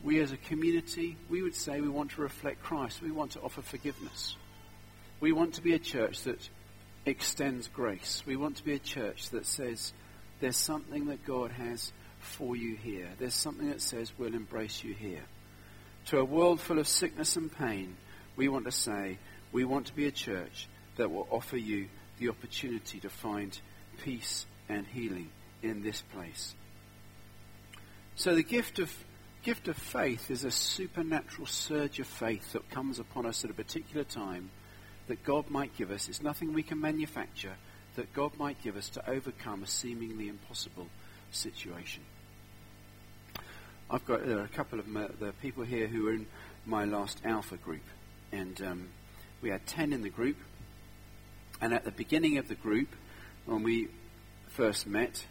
we 0.03 0.19
as 0.19 0.31
a 0.31 0.37
community, 0.37 1.17
we 1.29 1.41
would 1.41 1.55
say 1.55 1.79
we 1.79 1.89
want 1.89 2.11
to 2.11 2.21
reflect 2.21 2.63
Christ. 2.63 3.01
We 3.01 3.11
want 3.11 3.31
to 3.31 3.41
offer 3.41 3.61
forgiveness. 3.61 4.35
We 5.19 5.31
want 5.31 5.55
to 5.55 5.61
be 5.61 5.73
a 5.73 5.79
church 5.79 6.23
that 6.23 6.49
extends 7.05 7.67
grace. 7.67 8.23
We 8.25 8.35
want 8.35 8.57
to 8.57 8.63
be 8.63 8.73
a 8.73 8.79
church 8.79 9.29
that 9.29 9.45
says 9.45 9.93
there's 10.39 10.57
something 10.57 11.05
that 11.05 11.25
God 11.25 11.51
has 11.51 11.91
for 12.19 12.55
you 12.55 12.75
here. 12.75 13.09
There's 13.19 13.35
something 13.35 13.69
that 13.69 13.81
says 13.81 14.11
we'll 14.17 14.33
embrace 14.33 14.83
you 14.83 14.93
here. 14.93 15.23
To 16.07 16.19
a 16.19 16.25
world 16.25 16.59
full 16.59 16.79
of 16.79 16.87
sickness 16.87 17.35
and 17.35 17.55
pain, 17.55 17.95
we 18.35 18.47
want 18.47 18.65
to 18.65 18.71
say 18.71 19.19
we 19.51 19.65
want 19.65 19.87
to 19.87 19.95
be 19.95 20.07
a 20.07 20.11
church 20.11 20.67
that 20.97 21.11
will 21.11 21.27
offer 21.29 21.57
you 21.57 21.87
the 22.19 22.29
opportunity 22.29 22.99
to 22.99 23.09
find 23.09 23.59
peace 24.03 24.45
and 24.67 24.85
healing 24.87 25.29
in 25.61 25.83
this 25.83 26.01
place. 26.13 26.55
So 28.15 28.35
the 28.35 28.43
gift 28.43 28.79
of 28.79 28.91
gift 29.43 29.67
of 29.67 29.75
faith 29.75 30.29
is 30.29 30.43
a 30.43 30.51
supernatural 30.51 31.47
surge 31.47 31.99
of 31.99 32.05
faith 32.05 32.53
that 32.53 32.69
comes 32.69 32.99
upon 32.99 33.25
us 33.25 33.43
at 33.43 33.49
a 33.49 33.55
particular 33.55 34.03
time 34.03 34.51
that 35.07 35.23
God 35.23 35.49
might 35.49 35.75
give 35.75 35.89
us. 35.89 36.07
It's 36.07 36.21
nothing 36.21 36.53
we 36.53 36.61
can 36.61 36.79
manufacture 36.79 37.55
that 37.95 38.13
God 38.13 38.37
might 38.37 38.61
give 38.63 38.77
us 38.77 38.89
to 38.89 39.09
overcome 39.09 39.63
a 39.63 39.67
seemingly 39.67 40.29
impossible 40.29 40.87
situation. 41.31 42.03
I've 43.89 44.05
got 44.05 44.21
uh, 44.21 44.37
a 44.37 44.47
couple 44.47 44.79
of 44.79 44.87
my, 44.87 45.07
the 45.19 45.33
people 45.41 45.63
here 45.63 45.87
who 45.87 46.07
are 46.07 46.13
in 46.13 46.27
my 46.65 46.85
last 46.85 47.19
Alpha 47.25 47.57
group, 47.57 47.83
and 48.31 48.61
um, 48.61 48.89
we 49.41 49.49
had 49.49 49.65
ten 49.65 49.91
in 49.91 50.01
the 50.03 50.09
group. 50.09 50.37
And 51.59 51.73
at 51.73 51.83
the 51.83 51.91
beginning 51.91 52.37
of 52.37 52.47
the 52.47 52.55
group, 52.55 52.87
when 53.45 53.63
we 53.63 53.89
first 54.47 54.87
met, 54.87 55.25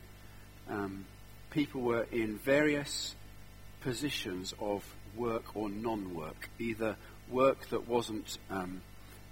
um, 0.70 1.04
people 1.50 1.80
were 1.80 2.06
in 2.12 2.38
various 2.38 3.14
positions 3.80 4.54
of 4.60 4.84
work 5.16 5.56
or 5.56 5.68
non-work, 5.68 6.48
either 6.58 6.96
work 7.30 7.68
that 7.68 7.88
wasn't 7.88 8.38
um, 8.50 8.80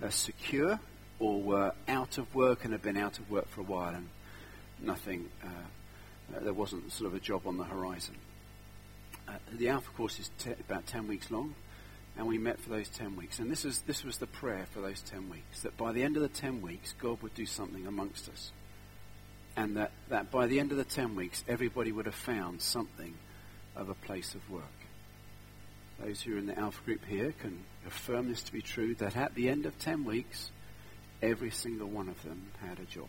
uh, 0.03 0.09
secure 0.09 0.81
or 1.21 1.41
were 1.41 1.73
out 1.87 2.19
of 2.19 2.33
work 2.35 2.65
and 2.65 2.73
had 2.73 2.83
been 2.83 2.97
out 2.97 3.19
of 3.19 3.31
work 3.31 3.49
for 3.49 3.61
a 3.61 3.65
while 3.65 3.95
and 3.95 4.09
nothing, 4.81 5.29
uh, 5.43 6.41
there 6.41 6.53
wasn't 6.53 6.91
sort 6.93 7.09
of 7.09 7.15
a 7.15 7.21
job 7.21 7.47
on 7.47 7.57
the 7.57 7.65
horizon. 7.65 8.15
Uh, 9.27 9.33
the 9.53 9.69
Alpha 9.69 9.91
course 9.91 10.19
is 10.19 10.31
te- 10.39 10.53
about 10.61 10.87
10 10.87 11.07
weeks 11.09 11.31
long, 11.31 11.55
and 12.17 12.27
we 12.27 12.39
met 12.39 12.59
for 12.61 12.71
those 12.71 12.89
10 12.89 13.17
weeks. 13.17 13.39
And 13.39 13.51
this 13.51 13.65
was, 13.65 13.81
this 13.83 14.05
was 14.05 14.19
the 14.19 14.27
prayer 14.27 14.67
for 14.73 14.81
those 14.81 15.03
10 15.03 15.29
weeks, 15.31 15.63
that 15.63 15.77
by 15.77 15.93
the 15.93 16.03
end 16.03 16.17
of 16.17 16.23
the 16.23 16.29
10 16.29 16.63
weeks, 16.63 16.95
God 16.99 17.23
would 17.23 17.35
do 17.35 17.47
something 17.47 17.87
amongst 17.87 18.29
us 18.29 18.53
and 19.59 19.77
that, 19.77 19.91
that 20.09 20.31
by 20.31 20.47
the 20.47 20.61
end 20.61 20.71
of 20.71 20.79
the 20.79 20.85
10 20.85 21.17
weeks, 21.17 21.43
everybody 21.49 21.91
would 21.91 22.07
have 22.07 22.15
found 22.15 22.63
something 22.63 23.13
of 23.75 23.89
a 23.89 23.95
place 23.95 24.37
of 24.37 24.49
work. 24.49 24.63
Those 25.99 26.23
who 26.23 26.37
are 26.37 26.39
in 26.39 26.47
the 26.47 26.57
Alpha 26.57 26.81
group 26.85 27.05
here 27.05 27.35
can 27.41 27.65
affirm 27.85 28.29
this 28.29 28.45
to 28.45 28.53
be 28.53 28.63
true, 28.63 28.95
that 28.95 29.17
at 29.17 29.35
the 29.35 29.49
end 29.49 29.67
of 29.67 29.77
10 29.81 30.05
weeks, 30.05 30.53
every 31.21 31.51
single 31.51 31.89
one 31.89 32.09
of 32.09 32.23
them 32.23 32.41
had 32.65 32.79
a 32.79 32.85
job. 32.85 33.09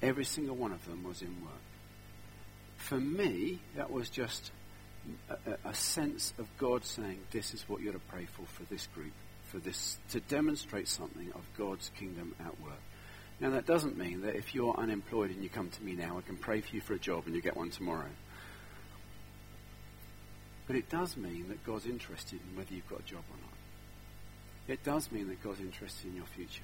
Every 0.00 0.24
single 0.24 0.54
one 0.54 0.70
of 0.70 0.86
them 0.86 1.02
was 1.02 1.22
in 1.22 1.34
work. 1.42 1.52
For 2.76 3.00
me, 3.00 3.58
that 3.74 3.90
was 3.90 4.10
just 4.10 4.52
a, 5.28 5.56
a 5.64 5.74
sense 5.74 6.32
of 6.38 6.46
God 6.56 6.84
saying, 6.84 7.18
this 7.32 7.52
is 7.52 7.68
what 7.68 7.80
you're 7.80 7.92
to 7.92 7.98
pray 7.98 8.26
for 8.26 8.46
for 8.46 8.62
this 8.72 8.86
group, 8.94 9.12
for 9.50 9.58
this, 9.58 9.98
to 10.10 10.20
demonstrate 10.20 10.86
something 10.86 11.32
of 11.34 11.42
God's 11.58 11.90
kingdom 11.98 12.36
at 12.38 12.60
work. 12.60 12.78
Now, 13.42 13.50
that 13.50 13.66
doesn't 13.66 13.98
mean 13.98 14.22
that 14.22 14.36
if 14.36 14.54
you're 14.54 14.76
unemployed 14.78 15.30
and 15.30 15.42
you 15.42 15.48
come 15.48 15.68
to 15.68 15.82
me 15.82 15.94
now, 15.94 16.16
I 16.16 16.20
can 16.20 16.36
pray 16.36 16.60
for 16.60 16.76
you 16.76 16.80
for 16.80 16.94
a 16.94 16.98
job 16.98 17.24
and 17.26 17.34
you 17.34 17.42
get 17.42 17.56
one 17.56 17.70
tomorrow. 17.70 18.08
But 20.68 20.76
it 20.76 20.88
does 20.88 21.16
mean 21.16 21.48
that 21.48 21.64
God's 21.66 21.86
interested 21.86 22.38
in 22.38 22.56
whether 22.56 22.72
you've 22.72 22.88
got 22.88 23.00
a 23.00 23.02
job 23.02 23.24
or 23.28 23.36
not. 23.36 23.52
It 24.68 24.84
does 24.84 25.10
mean 25.10 25.26
that 25.26 25.42
God's 25.42 25.58
interested 25.58 26.06
in 26.06 26.14
your 26.14 26.26
future. 26.26 26.62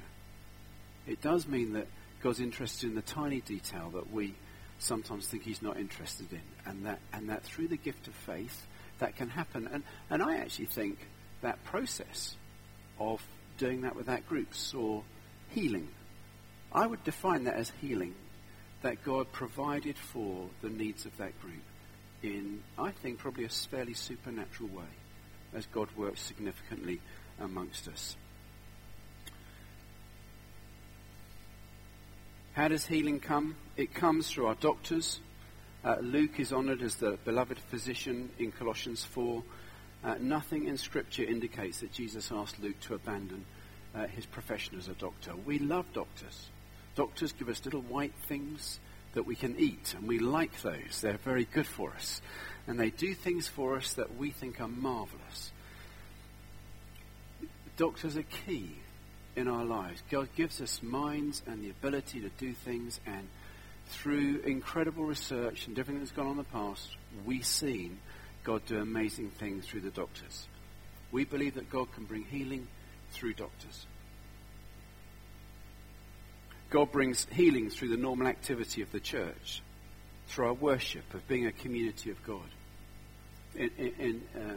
It 1.08 1.20
does 1.20 1.48
mean 1.48 1.72
that 1.72 1.88
God's 2.22 2.38
interested 2.38 2.88
in 2.88 2.94
the 2.94 3.02
tiny 3.02 3.40
detail 3.40 3.90
that 3.94 4.12
we 4.12 4.36
sometimes 4.78 5.26
think 5.26 5.42
he's 5.42 5.60
not 5.60 5.78
interested 5.78 6.32
in. 6.32 6.42
And 6.64 6.86
that, 6.86 7.00
and 7.12 7.28
that 7.28 7.42
through 7.42 7.68
the 7.68 7.76
gift 7.76 8.06
of 8.06 8.14
faith, 8.14 8.68
that 9.00 9.16
can 9.16 9.30
happen. 9.30 9.68
And, 9.72 9.82
and 10.10 10.22
I 10.22 10.36
actually 10.36 10.66
think 10.66 10.98
that 11.40 11.64
process 11.64 12.36
of 13.00 13.20
doing 13.56 13.80
that 13.80 13.96
with 13.96 14.06
that 14.06 14.28
group 14.28 14.54
saw 14.54 15.02
healing. 15.48 15.88
I 16.72 16.86
would 16.86 17.02
define 17.04 17.44
that 17.44 17.54
as 17.54 17.72
healing, 17.80 18.14
that 18.82 19.04
God 19.04 19.32
provided 19.32 19.96
for 19.96 20.48
the 20.62 20.68
needs 20.68 21.06
of 21.06 21.16
that 21.16 21.40
group 21.40 21.62
in, 22.22 22.62
I 22.78 22.90
think, 22.90 23.18
probably 23.18 23.44
a 23.44 23.48
fairly 23.48 23.94
supernatural 23.94 24.68
way 24.70 24.84
as 25.54 25.66
God 25.66 25.88
works 25.96 26.20
significantly 26.20 27.00
amongst 27.40 27.88
us. 27.88 28.16
How 32.52 32.68
does 32.68 32.86
healing 32.86 33.20
come? 33.20 33.56
It 33.76 33.94
comes 33.94 34.28
through 34.28 34.46
our 34.46 34.56
doctors. 34.56 35.20
Uh, 35.84 35.96
Luke 36.00 36.40
is 36.40 36.52
honored 36.52 36.82
as 36.82 36.96
the 36.96 37.16
beloved 37.24 37.58
physician 37.70 38.30
in 38.38 38.50
Colossians 38.50 39.04
4. 39.04 39.42
Uh, 40.04 40.14
nothing 40.20 40.66
in 40.66 40.76
Scripture 40.76 41.22
indicates 41.22 41.80
that 41.80 41.92
Jesus 41.92 42.32
asked 42.32 42.60
Luke 42.60 42.78
to 42.80 42.94
abandon 42.94 43.44
uh, 43.94 44.06
his 44.08 44.26
profession 44.26 44.76
as 44.76 44.88
a 44.88 44.94
doctor. 44.94 45.34
We 45.46 45.60
love 45.60 45.86
doctors. 45.92 46.48
Doctors 46.98 47.30
give 47.30 47.48
us 47.48 47.64
little 47.64 47.82
white 47.82 48.12
things 48.26 48.80
that 49.12 49.22
we 49.22 49.36
can 49.36 49.56
eat, 49.56 49.94
and 49.96 50.08
we 50.08 50.18
like 50.18 50.62
those. 50.62 51.00
They're 51.00 51.16
very 51.16 51.44
good 51.44 51.64
for 51.64 51.92
us. 51.92 52.20
And 52.66 52.78
they 52.78 52.90
do 52.90 53.14
things 53.14 53.46
for 53.46 53.76
us 53.76 53.92
that 53.92 54.16
we 54.16 54.32
think 54.32 54.60
are 54.60 54.66
marvelous. 54.66 55.52
Doctors 57.76 58.16
are 58.16 58.24
key 58.24 58.78
in 59.36 59.46
our 59.46 59.64
lives. 59.64 60.02
God 60.10 60.28
gives 60.34 60.60
us 60.60 60.82
minds 60.82 61.40
and 61.46 61.62
the 61.62 61.70
ability 61.70 62.18
to 62.22 62.30
do 62.30 62.52
things, 62.52 62.98
and 63.06 63.28
through 63.86 64.40
incredible 64.40 65.04
research 65.04 65.68
and 65.68 65.78
everything 65.78 66.00
that's 66.00 66.10
gone 66.10 66.26
on 66.26 66.32
in 66.32 66.38
the 66.38 66.44
past, 66.44 66.96
we've 67.24 67.46
seen 67.46 68.00
God 68.42 68.66
do 68.66 68.80
amazing 68.80 69.30
things 69.30 69.66
through 69.66 69.82
the 69.82 69.90
doctors. 69.90 70.48
We 71.12 71.24
believe 71.24 71.54
that 71.54 71.70
God 71.70 71.92
can 71.92 72.06
bring 72.06 72.24
healing 72.24 72.66
through 73.12 73.34
doctors. 73.34 73.86
God 76.70 76.92
brings 76.92 77.26
healing 77.32 77.70
through 77.70 77.88
the 77.88 77.96
normal 77.96 78.26
activity 78.26 78.82
of 78.82 78.92
the 78.92 79.00
church, 79.00 79.62
through 80.26 80.46
our 80.46 80.54
worship, 80.54 81.14
of 81.14 81.26
being 81.26 81.46
a 81.46 81.52
community 81.52 82.10
of 82.10 82.22
God. 82.24 82.48
In, 83.54 83.70
in, 83.78 83.94
in 83.98 84.22
uh, 84.36 84.54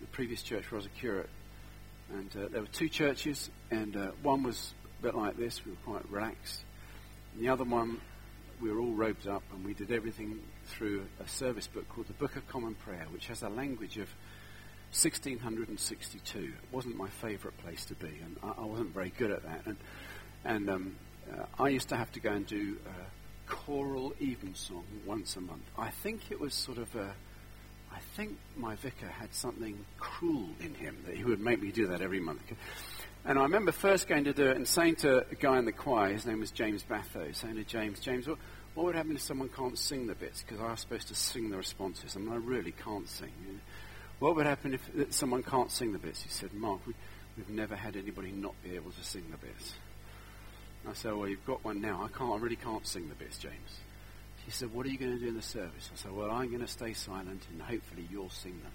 the 0.00 0.06
previous 0.08 0.42
church 0.42 0.70
where 0.70 0.78
I 0.78 0.82
was 0.82 0.86
a 0.86 1.00
curate, 1.00 1.30
and 2.12 2.30
uh, 2.36 2.48
there 2.50 2.60
were 2.60 2.66
two 2.68 2.88
churches, 2.88 3.48
and 3.70 3.96
uh, 3.96 4.10
one 4.22 4.42
was 4.42 4.74
a 4.98 5.02
bit 5.02 5.14
like 5.14 5.36
this, 5.36 5.64
we 5.64 5.72
were 5.72 5.78
quite 5.84 6.10
relaxed. 6.10 6.62
And 7.32 7.44
the 7.44 7.48
other 7.48 7.64
one, 7.64 8.00
we 8.60 8.70
were 8.70 8.80
all 8.80 8.92
robed 8.92 9.28
up, 9.28 9.42
and 9.52 9.64
we 9.64 9.74
did 9.74 9.92
everything 9.92 10.40
through 10.66 11.06
a 11.24 11.28
service 11.28 11.68
book 11.68 11.88
called 11.88 12.08
the 12.08 12.14
Book 12.14 12.34
of 12.34 12.48
Common 12.48 12.74
Prayer, 12.74 13.06
which 13.12 13.28
has 13.28 13.42
a 13.42 13.48
language 13.48 13.98
of 13.98 14.08
1662. 14.90 16.38
It 16.38 16.52
wasn't 16.72 16.96
my 16.96 17.08
favourite 17.08 17.56
place 17.58 17.84
to 17.86 17.94
be, 17.94 18.08
and 18.24 18.36
I, 18.42 18.62
I, 18.62 18.64
wasn't 18.64 18.94
very 18.94 19.12
good 19.16 19.30
at 19.30 19.42
that. 19.44 19.62
And, 19.66 19.76
and 20.44 20.70
um, 20.70 20.96
uh, 21.32 21.44
I 21.58 21.68
used 21.68 21.88
to 21.90 21.96
have 21.96 22.12
to 22.12 22.20
go 22.20 22.32
and 22.32 22.46
do 22.46 22.76
a 22.86 23.50
choral 23.50 24.12
evensong 24.20 24.84
once 25.04 25.36
a 25.36 25.40
month. 25.40 25.62
I 25.78 25.90
think 25.90 26.30
it 26.30 26.40
was 26.40 26.54
sort 26.54 26.78
of 26.78 26.94
a 26.94 27.14
I 27.96 27.98
think 28.14 28.36
my 28.56 28.74
vicar 28.76 29.06
had 29.06 29.32
something 29.32 29.84
cruel 29.98 30.50
in 30.60 30.74
him 30.74 30.98
that 31.06 31.16
he 31.16 31.24
would 31.24 31.40
make 31.40 31.62
me 31.62 31.70
do 31.70 31.86
that 31.88 32.02
every 32.02 32.20
month. 32.20 32.42
And 33.24 33.38
I 33.38 33.42
remember 33.42 33.72
first 33.72 34.06
going 34.06 34.24
to 34.24 34.34
do 34.34 34.50
it 34.50 34.56
and 34.56 34.68
saying 34.68 34.96
to 34.96 35.26
a 35.30 35.34
guy 35.34 35.58
in 35.58 35.64
the 35.64 35.72
choir, 35.72 36.12
his 36.12 36.26
name 36.26 36.40
was 36.40 36.50
James 36.50 36.84
Batho, 36.84 37.34
saying 37.34 37.54
to 37.54 37.64
James, 37.64 37.98
James, 38.00 38.28
what, 38.28 38.36
what 38.74 38.84
would 38.84 38.94
happen 38.94 39.16
if 39.16 39.22
someone 39.22 39.48
can't 39.48 39.78
sing 39.78 40.06
the 40.06 40.14
bits? 40.14 40.42
Because 40.42 40.60
I 40.60 40.70
was 40.70 40.80
supposed 40.80 41.08
to 41.08 41.14
sing 41.14 41.48
the 41.48 41.56
responses. 41.56 42.14
Mean, 42.16 42.30
I 42.30 42.36
really 42.36 42.72
can't 42.72 43.08
sing. 43.08 43.32
What 44.18 44.36
would 44.36 44.46
happen 44.46 44.74
if 44.74 45.12
someone 45.14 45.42
can't 45.42 45.70
sing 45.70 45.92
the 45.92 45.98
bits? 45.98 46.22
He 46.22 46.28
said, 46.28 46.52
Mark, 46.52 46.86
we, 46.86 46.94
have 47.38 47.48
never 47.48 47.76
had 47.76 47.96
anybody 47.96 48.30
not 48.30 48.54
be 48.62 48.76
able 48.76 48.90
to 48.90 49.04
sing 49.04 49.24
the 49.30 49.38
bits. 49.38 49.74
I 50.88 50.92
said, 50.94 51.14
well, 51.14 51.28
you've 51.28 51.44
got 51.46 51.64
one 51.64 51.80
now. 51.80 52.02
I 52.04 52.16
can't, 52.16 52.32
I 52.32 52.36
really 52.36 52.56
can't 52.56 52.86
sing 52.86 53.08
the 53.08 53.14
bits, 53.14 53.38
James. 53.38 53.80
He 54.46 54.52
said, 54.52 54.72
What 54.72 54.86
are 54.86 54.88
you 54.88 54.96
going 54.96 55.12
to 55.12 55.18
do 55.18 55.26
in 55.26 55.34
the 55.34 55.42
service? 55.42 55.90
I 55.92 55.96
said, 55.96 56.12
Well, 56.12 56.30
I'm 56.30 56.48
going 56.48 56.60
to 56.60 56.68
stay 56.68 56.92
silent 56.94 57.42
and 57.50 57.60
hopefully 57.60 58.06
you'll 58.10 58.30
sing 58.30 58.60
them. 58.62 58.72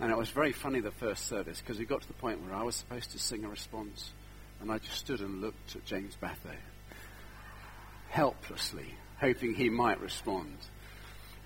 And 0.00 0.10
it 0.10 0.18
was 0.18 0.30
very 0.30 0.50
funny 0.50 0.80
the 0.80 0.90
first 0.90 1.28
service 1.28 1.60
because 1.60 1.78
we 1.78 1.84
got 1.84 2.02
to 2.02 2.08
the 2.08 2.14
point 2.14 2.42
where 2.42 2.52
I 2.52 2.64
was 2.64 2.74
supposed 2.74 3.12
to 3.12 3.18
sing 3.18 3.44
a 3.44 3.48
response 3.48 4.10
and 4.60 4.72
I 4.72 4.78
just 4.78 4.96
stood 4.96 5.20
and 5.20 5.40
looked 5.40 5.76
at 5.76 5.84
James 5.84 6.16
Batho 6.20 6.56
helplessly, 8.08 8.94
hoping 9.20 9.54
he 9.54 9.70
might 9.70 10.00
respond. 10.00 10.56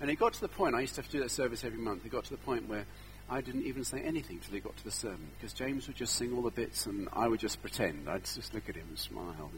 And 0.01 0.09
it 0.09 0.17
got 0.17 0.33
to 0.33 0.41
the 0.41 0.47
point, 0.47 0.73
I 0.73 0.81
used 0.81 0.95
to 0.95 1.01
have 1.01 1.11
to 1.11 1.17
do 1.17 1.23
that 1.23 1.29
service 1.29 1.63
every 1.63 1.79
month, 1.79 2.05
it 2.05 2.09
got 2.09 2.23
to 2.25 2.31
the 2.31 2.37
point 2.37 2.67
where 2.67 2.85
I 3.31 3.41
didn't 3.41 3.63
even 3.63 3.83
say 3.83 4.01
anything 4.01 4.39
till 4.39 4.55
he 4.55 4.59
got 4.59 4.75
to 4.77 4.83
the 4.83 4.91
sermon 4.91 5.29
because 5.37 5.53
James 5.53 5.87
would 5.87 5.95
just 5.95 6.15
sing 6.15 6.33
all 6.33 6.41
the 6.41 6.49
bits 6.49 6.87
and 6.87 7.07
I 7.13 7.27
would 7.27 7.39
just 7.39 7.61
pretend. 7.61 8.09
I'd 8.09 8.23
just 8.23 8.53
look 8.55 8.67
at 8.69 8.75
him 8.75 8.85
and 8.89 8.97
smile. 8.97 9.51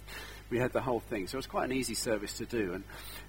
We 0.49 0.59
had 0.59 0.73
the 0.73 0.81
whole 0.81 0.99
thing. 0.99 1.27
So 1.27 1.35
it 1.35 1.39
was 1.39 1.47
quite 1.47 1.69
an 1.69 1.75
easy 1.75 1.93
service 1.93 2.33
to 2.39 2.45
do. 2.45 2.73
And 2.73 2.83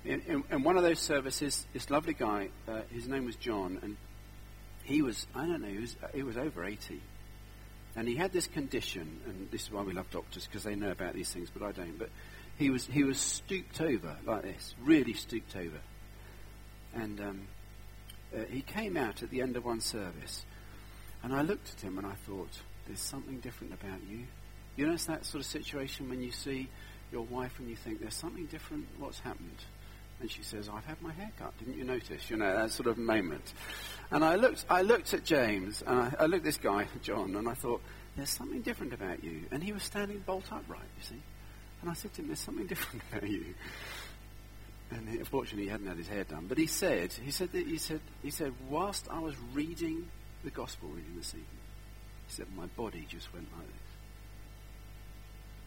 in, 0.04 0.20
in, 0.22 0.44
in 0.50 0.62
one 0.64 0.76
of 0.76 0.82
those 0.82 0.98
services, 0.98 1.64
this 1.72 1.90
lovely 1.90 2.14
guy, 2.14 2.48
uh, 2.66 2.80
his 2.90 3.06
name 3.06 3.24
was 3.24 3.36
John, 3.36 3.78
and 3.82 3.96
he 4.82 5.00
was, 5.00 5.28
I 5.34 5.46
don't 5.46 5.62
know, 5.62 5.68
he 5.68 5.78
was, 5.78 5.96
he 6.12 6.22
was 6.24 6.36
over 6.36 6.64
80. 6.64 7.00
And 7.94 8.08
he 8.08 8.16
had 8.16 8.32
this 8.32 8.48
condition, 8.48 9.20
and 9.26 9.48
this 9.52 9.62
is 9.62 9.70
why 9.70 9.82
we 9.82 9.92
love 9.92 10.10
doctors 10.10 10.46
because 10.46 10.64
they 10.64 10.74
know 10.74 10.90
about 10.90 11.14
these 11.14 11.30
things, 11.30 11.50
but 11.56 11.64
I 11.64 11.70
don't. 11.70 11.98
But 11.98 12.08
he 12.56 12.70
was, 12.70 12.86
he 12.86 13.04
was 13.04 13.18
stooped 13.18 13.80
over 13.80 14.16
like 14.26 14.42
this, 14.42 14.74
really 14.82 15.12
stooped 15.12 15.54
over. 15.54 15.80
And 16.94 17.20
um, 17.20 17.46
he 18.50 18.62
came 18.62 18.96
out 18.96 19.22
at 19.22 19.30
the 19.30 19.40
end 19.40 19.56
of 19.56 19.64
one 19.64 19.80
service, 19.80 20.44
and 21.22 21.32
I 21.32 21.42
looked 21.42 21.72
at 21.76 21.80
him 21.80 21.98
and 21.98 22.06
I 22.06 22.14
thought, 22.26 22.50
there's 22.86 23.00
something 23.00 23.38
different 23.40 23.72
about 23.72 24.00
you. 24.08 24.24
You 24.76 24.86
know, 24.86 24.94
it's 24.94 25.06
that 25.06 25.24
sort 25.24 25.44
of 25.44 25.46
situation 25.46 26.08
when 26.08 26.22
you 26.22 26.32
see 26.32 26.68
your 27.12 27.22
wife 27.22 27.58
and 27.58 27.68
you 27.68 27.76
think, 27.76 28.00
there's 28.00 28.14
something 28.14 28.46
different, 28.46 28.86
what's 28.98 29.20
happened? 29.20 29.58
And 30.20 30.30
she 30.30 30.42
says, 30.42 30.68
I've 30.68 30.84
had 30.84 31.00
my 31.02 31.12
hair 31.12 31.30
cut, 31.38 31.56
didn't 31.58 31.76
you 31.76 31.84
notice? 31.84 32.30
You 32.30 32.36
know, 32.36 32.54
that 32.54 32.70
sort 32.70 32.86
of 32.86 32.96
moment. 32.96 33.52
And 34.10 34.24
I 34.24 34.36
looked, 34.36 34.64
I 34.70 34.82
looked 34.82 35.14
at 35.14 35.24
James, 35.24 35.82
and 35.86 35.98
I, 35.98 36.14
I 36.20 36.26
looked 36.26 36.40
at 36.40 36.44
this 36.44 36.58
guy, 36.58 36.86
John, 37.02 37.36
and 37.36 37.48
I 37.48 37.54
thought, 37.54 37.82
there's 38.16 38.30
something 38.30 38.62
different 38.62 38.92
about 38.92 39.24
you. 39.24 39.42
And 39.50 39.62
he 39.62 39.72
was 39.72 39.82
standing 39.82 40.20
bolt 40.20 40.44
upright, 40.50 40.80
you 40.98 41.02
see. 41.02 41.22
And 41.80 41.90
I 41.90 41.94
said 41.94 42.12
to 42.14 42.22
him, 42.22 42.28
there's 42.28 42.38
something 42.38 42.66
different 42.68 43.02
about 43.10 43.28
you. 43.28 43.54
And 44.92 45.08
unfortunately, 45.08 45.64
he 45.64 45.70
hadn't 45.70 45.86
had 45.86 45.96
his 45.96 46.08
hair 46.08 46.24
done. 46.24 46.46
But 46.48 46.58
he 46.58 46.66
said, 46.66 47.12
he 47.12 47.30
said, 47.30 47.52
that, 47.52 47.66
he 47.66 47.78
said, 47.78 48.00
he 48.22 48.30
said, 48.30 48.52
whilst 48.68 49.08
I 49.10 49.20
was 49.20 49.34
reading 49.54 50.08
the 50.44 50.50
gospel 50.50 50.88
reading 50.90 51.16
this 51.16 51.30
evening, 51.30 51.46
he 52.26 52.32
said, 52.32 52.46
my 52.56 52.66
body 52.66 53.06
just 53.08 53.32
went 53.32 53.46
like 53.56 53.66
this. 53.66 53.76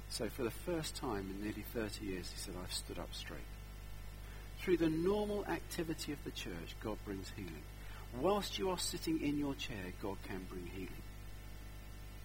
So 0.10 0.30
for 0.30 0.44
the 0.44 0.52
first 0.52 0.96
time 0.96 1.32
in 1.32 1.44
nearly 1.44 1.66
30 1.74 2.06
years, 2.06 2.30
he 2.30 2.38
said, 2.38 2.54
I've 2.64 2.72
stood 2.72 3.00
up 3.00 3.14
straight. 3.14 3.40
Through 4.60 4.78
the 4.78 4.90
normal 4.90 5.46
activity 5.46 6.12
of 6.12 6.24
the 6.24 6.32
church, 6.32 6.76
God 6.84 6.98
brings 7.04 7.32
healing. 7.36 7.64
Whilst 8.22 8.60
you 8.60 8.70
are 8.70 8.78
sitting 8.78 9.22
in 9.22 9.38
your 9.38 9.56
chair, 9.56 9.94
God 10.02 10.18
can 10.28 10.46
bring 10.50 10.68
healing. 10.68 10.90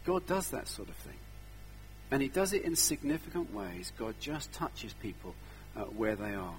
God 0.04 0.26
does 0.26 0.50
that 0.50 0.68
sort 0.68 0.88
of 0.88 0.94
thing. 0.96 1.18
And 2.10 2.20
he 2.20 2.28
does 2.28 2.52
it 2.52 2.62
in 2.62 2.76
significant 2.76 3.54
ways. 3.54 3.92
God 3.98 4.14
just 4.20 4.52
touches 4.52 4.92
people 4.94 5.34
uh, 5.76 5.82
where 5.82 6.16
they 6.16 6.34
are. 6.34 6.54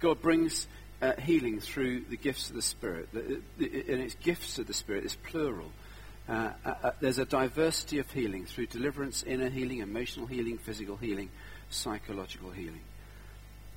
God 0.00 0.20
brings 0.22 0.66
uh, 1.02 1.12
healing 1.20 1.60
through 1.60 2.04
the 2.08 2.16
gifts 2.16 2.50
of 2.50 2.56
the 2.56 2.62
Spirit. 2.62 3.08
and 3.12 3.42
it's 3.58 4.14
gifts 4.16 4.58
of 4.58 4.66
the 4.66 4.74
Spirit, 4.74 5.04
it's 5.04 5.16
plural. 5.16 5.72
Uh, 6.28 6.50
uh, 6.64 6.74
uh, 6.82 6.90
there's 7.00 7.18
a 7.18 7.24
diversity 7.24 7.98
of 7.98 8.10
healing 8.10 8.44
through 8.44 8.66
deliverance, 8.66 9.22
inner 9.22 9.48
healing, 9.48 9.78
emotional 9.78 10.26
healing, 10.26 10.58
physical 10.58 10.96
healing, 10.96 11.30
psychological 11.70 12.50
healing. 12.50 12.82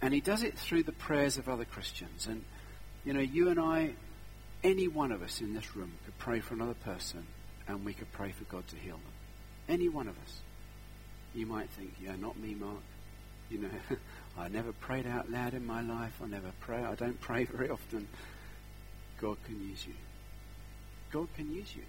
And 0.01 0.13
he 0.13 0.19
does 0.19 0.43
it 0.43 0.57
through 0.57 0.83
the 0.83 0.91
prayers 0.91 1.37
of 1.37 1.47
other 1.47 1.65
Christians. 1.65 2.27
And, 2.27 2.43
you 3.05 3.13
know, 3.13 3.21
you 3.21 3.49
and 3.49 3.59
I, 3.59 3.91
any 4.63 4.87
one 4.87 5.11
of 5.11 5.21
us 5.21 5.39
in 5.39 5.53
this 5.53 5.75
room 5.75 5.93
could 6.05 6.17
pray 6.17 6.39
for 6.39 6.55
another 6.55 6.73
person 6.73 7.25
and 7.67 7.85
we 7.85 7.93
could 7.93 8.11
pray 8.11 8.31
for 8.31 8.43
God 8.45 8.67
to 8.67 8.75
heal 8.75 8.95
them. 8.95 9.13
Any 9.69 9.87
one 9.87 10.07
of 10.07 10.15
us. 10.25 10.41
You 11.33 11.45
might 11.45 11.69
think, 11.69 11.93
yeah, 12.03 12.15
not 12.17 12.37
me, 12.37 12.55
Mark. 12.55 12.81
You 13.49 13.59
know, 13.59 13.69
I 14.37 14.47
never 14.47 14.71
prayed 14.71 15.05
out 15.05 15.29
loud 15.29 15.53
in 15.53 15.65
my 15.65 15.81
life. 15.81 16.13
I 16.23 16.27
never 16.27 16.51
pray. 16.61 16.83
I 16.83 16.95
don't 16.95 17.19
pray 17.19 17.45
very 17.45 17.69
often. 17.69 18.07
God 19.19 19.37
can 19.45 19.61
use 19.69 19.85
you. 19.85 19.93
God 21.11 21.27
can 21.35 21.51
use 21.53 21.75
you. 21.75 21.83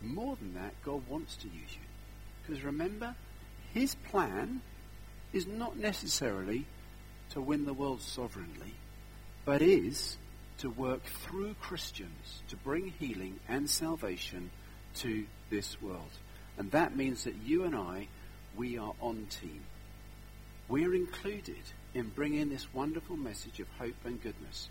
More 0.00 0.36
than 0.36 0.54
that, 0.54 0.74
God 0.84 1.02
wants 1.08 1.36
to 1.36 1.46
use 1.48 1.72
you. 1.72 1.86
Because 2.42 2.62
remember, 2.62 3.14
his 3.72 3.94
plan 3.94 4.60
is 5.32 5.46
not 5.46 5.76
necessarily 5.76 6.66
to 7.30 7.40
win 7.40 7.64
the 7.64 7.72
world 7.72 8.00
sovereignly, 8.00 8.74
but 9.44 9.62
is 9.62 10.16
to 10.58 10.70
work 10.70 11.02
through 11.04 11.54
Christians 11.54 12.42
to 12.48 12.56
bring 12.56 12.92
healing 12.98 13.40
and 13.48 13.68
salvation 13.68 14.50
to 14.96 15.24
this 15.50 15.80
world. 15.82 16.10
And 16.56 16.70
that 16.70 16.96
means 16.96 17.24
that 17.24 17.34
you 17.44 17.64
and 17.64 17.74
I, 17.74 18.08
we 18.56 18.78
are 18.78 18.94
on 19.00 19.26
team. 19.28 19.62
We're 20.74 20.96
included 20.96 21.62
in 21.94 22.08
bringing 22.08 22.48
this 22.48 22.66
wonderful 22.74 23.16
message 23.16 23.60
of 23.60 23.68
hope 23.78 23.94
and 24.04 24.20
goodness 24.20 24.68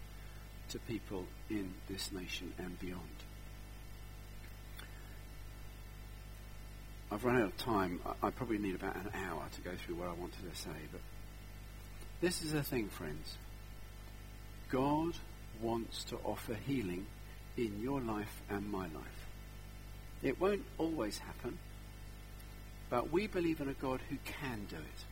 to 0.71 0.79
people 0.79 1.23
in 1.49 1.73
this 1.87 2.11
nation 2.11 2.51
and 2.57 2.77
beyond. 2.77 2.99
I've 7.09 7.23
run 7.23 7.37
out 7.37 7.43
of 7.43 7.57
time. 7.57 8.01
I, 8.21 8.31
probably 8.31 8.57
need 8.57 8.75
about 8.75 8.97
an 8.97 9.11
hour 9.13 9.43
to 9.55 9.61
go 9.61 9.71
through 9.77 9.95
what 9.95 10.09
I 10.09 10.13
wanted 10.19 10.43
to 10.51 10.59
say, 10.59 10.75
but 10.91 10.99
this 12.19 12.41
is 12.41 12.51
the 12.51 12.63
thing, 12.63 12.89
friends. 12.89 13.37
God 14.69 15.13
wants 15.61 16.03
to 16.03 16.17
offer 16.25 16.57
healing 16.67 17.05
in 17.55 17.79
your 17.81 18.01
life 18.01 18.41
and 18.49 18.69
my 18.69 18.87
life. 18.87 19.27
It 20.21 20.41
won't 20.41 20.65
always 20.77 21.19
happen, 21.19 21.59
but 22.89 23.09
we 23.13 23.25
believe 23.27 23.61
in 23.61 23.69
a 23.69 23.73
God 23.73 24.01
who 24.09 24.17
can 24.25 24.65
do 24.69 24.75
it. 24.75 25.05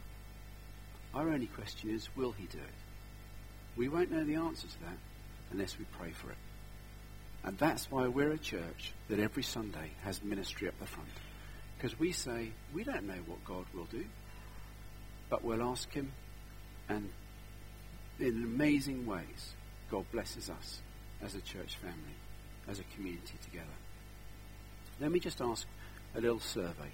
Our 1.14 1.30
only 1.30 1.48
question 1.48 1.90
is, 1.90 2.08
will 2.16 2.32
he 2.32 2.46
do 2.46 2.58
it? 2.58 2.80
We 3.76 3.90
won't 3.90 4.12
know 4.12 4.24
the 4.24 4.36
answer 4.36 4.68
to 4.68 4.80
that 4.82 4.98
unless 5.52 5.78
we 5.78 5.86
pray 5.98 6.12
for 6.12 6.30
it. 6.30 6.38
And 7.44 7.58
that's 7.58 7.90
why 7.90 8.08
we're 8.08 8.32
a 8.32 8.38
church 8.38 8.94
that 9.10 9.20
every 9.20 9.44
Sunday 9.44 9.92
has 10.04 10.24
ministry 10.24 10.68
up 10.68 10.80
the 10.80 10.86
front. 10.86 11.10
Because 11.78 12.00
we 12.00 12.12
say, 12.12 12.52
we 12.74 12.84
don't 12.84 13.08
know 13.08 13.20
what 13.26 13.44
God 13.44 13.66
will 13.74 13.86
do, 13.86 14.06
but 15.30 15.44
we'll 15.44 15.64
ask 15.64 15.92
him, 15.92 16.12
and 16.88 17.10
in 18.20 18.44
amazing 18.44 19.06
ways, 19.06 19.54
God 19.90 20.06
blesses 20.12 20.50
us 20.50 20.82
as 21.22 21.34
a 21.36 21.42
church 21.42 21.76
family, 21.78 22.16
as 22.68 22.80
a 22.80 22.84
community 22.96 23.38
together. 23.44 23.66
Let 25.00 25.12
me 25.12 25.20
just 25.20 25.42
ask 25.42 25.66
a 26.16 26.22
little 26.22 26.40
survey. 26.40 26.92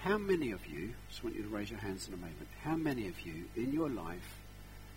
How 0.00 0.16
many 0.16 0.52
of 0.52 0.66
you, 0.66 0.88
I 0.88 1.10
just 1.10 1.22
want 1.22 1.36
you 1.36 1.42
to 1.42 1.48
raise 1.48 1.70
your 1.70 1.78
hands 1.78 2.08
in 2.08 2.14
a 2.14 2.16
moment, 2.16 2.48
how 2.62 2.74
many 2.74 3.08
of 3.08 3.20
you 3.20 3.44
in 3.54 3.70
your 3.70 3.90
life 3.90 4.38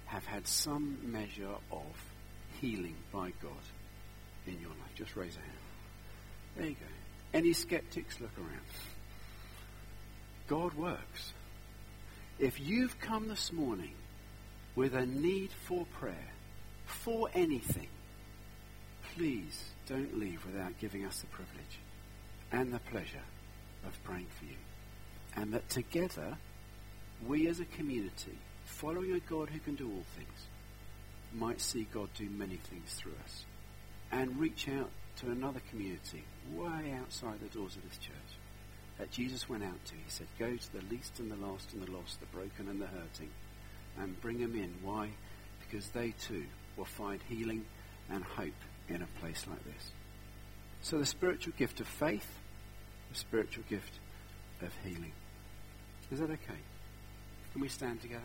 have 0.05 0.25
had 0.25 0.47
some 0.47 0.97
measure 1.03 1.55
of 1.71 2.05
healing 2.61 2.95
by 3.11 3.33
God 3.41 3.51
in 4.47 4.61
your 4.61 4.69
life? 4.69 4.95
Just 4.95 5.17
raise 5.17 5.35
a 5.35 5.39
hand. 5.39 5.51
There 6.55 6.65
you 6.67 6.75
go. 6.75 7.37
Any 7.37 7.51
skeptics, 7.51 8.21
look 8.21 8.31
around. 8.37 8.61
God 10.47 10.73
works. 10.73 11.33
If 12.39 12.61
you've 12.61 12.97
come 13.01 13.27
this 13.27 13.51
morning 13.51 13.95
with 14.73 14.95
a 14.95 15.05
need 15.05 15.49
for 15.65 15.85
prayer, 15.99 16.31
for 16.85 17.27
anything, 17.33 17.89
please 19.15 19.65
don't 19.85 20.17
leave 20.17 20.45
without 20.45 20.79
giving 20.79 21.03
us 21.03 21.19
the 21.19 21.27
privilege 21.27 21.79
and 22.53 22.73
the 22.73 22.79
pleasure 22.79 23.25
of 23.85 24.01
praying 24.05 24.27
for 24.39 24.45
you 24.45 24.55
and 25.35 25.53
that 25.53 25.67
together, 25.69 26.37
we 27.27 27.47
as 27.47 27.59
a 27.59 27.65
community, 27.65 28.37
following 28.65 29.13
a 29.13 29.19
God 29.19 29.49
who 29.49 29.59
can 29.59 29.75
do 29.75 29.85
all 29.87 30.03
things, 30.15 30.47
might 31.33 31.61
see 31.61 31.87
God 31.91 32.09
do 32.17 32.29
many 32.29 32.57
things 32.57 32.93
through 32.93 33.15
us 33.23 33.45
and 34.11 34.39
reach 34.39 34.69
out 34.69 34.89
to 35.17 35.31
another 35.31 35.61
community 35.69 36.23
way 36.53 36.93
outside 36.99 37.39
the 37.39 37.57
doors 37.57 37.75
of 37.75 37.83
this 37.89 37.97
church 37.97 38.37
that 38.97 39.11
Jesus 39.11 39.49
went 39.49 39.63
out 39.63 39.83
to. 39.85 39.93
He 39.93 40.09
said, 40.09 40.27
Go 40.37 40.55
to 40.55 40.73
the 40.73 40.83
least 40.93 41.19
and 41.19 41.31
the 41.31 41.35
last 41.35 41.73
and 41.73 41.85
the 41.85 41.91
lost, 41.91 42.19
the 42.19 42.25
broken 42.27 42.67
and 42.69 42.79
the 42.79 42.87
hurting, 42.87 43.29
and 43.97 44.19
bring 44.21 44.39
them 44.39 44.55
in. 44.55 44.73
Why? 44.83 45.09
Because 45.59 45.89
they 45.89 46.13
too 46.21 46.45
will 46.77 46.85
find 46.85 47.19
healing 47.27 47.65
and 48.09 48.23
hope 48.23 48.53
in 48.89 49.01
a 49.01 49.19
place 49.19 49.45
like 49.49 49.63
this. 49.63 49.91
So 50.81 50.99
the 50.99 51.05
spiritual 51.05 51.53
gift 51.57 51.79
of 51.79 51.87
faith, 51.87 52.27
the 53.11 53.17
spiritual 53.17 53.63
gift 53.69 53.93
of 54.61 54.71
healing. 54.83 55.13
Is 56.13 56.19
that 56.19 56.29
okay? 56.29 56.61
Can 57.53 57.61
we 57.61 57.67
stand 57.67 57.99
together? 57.99 58.21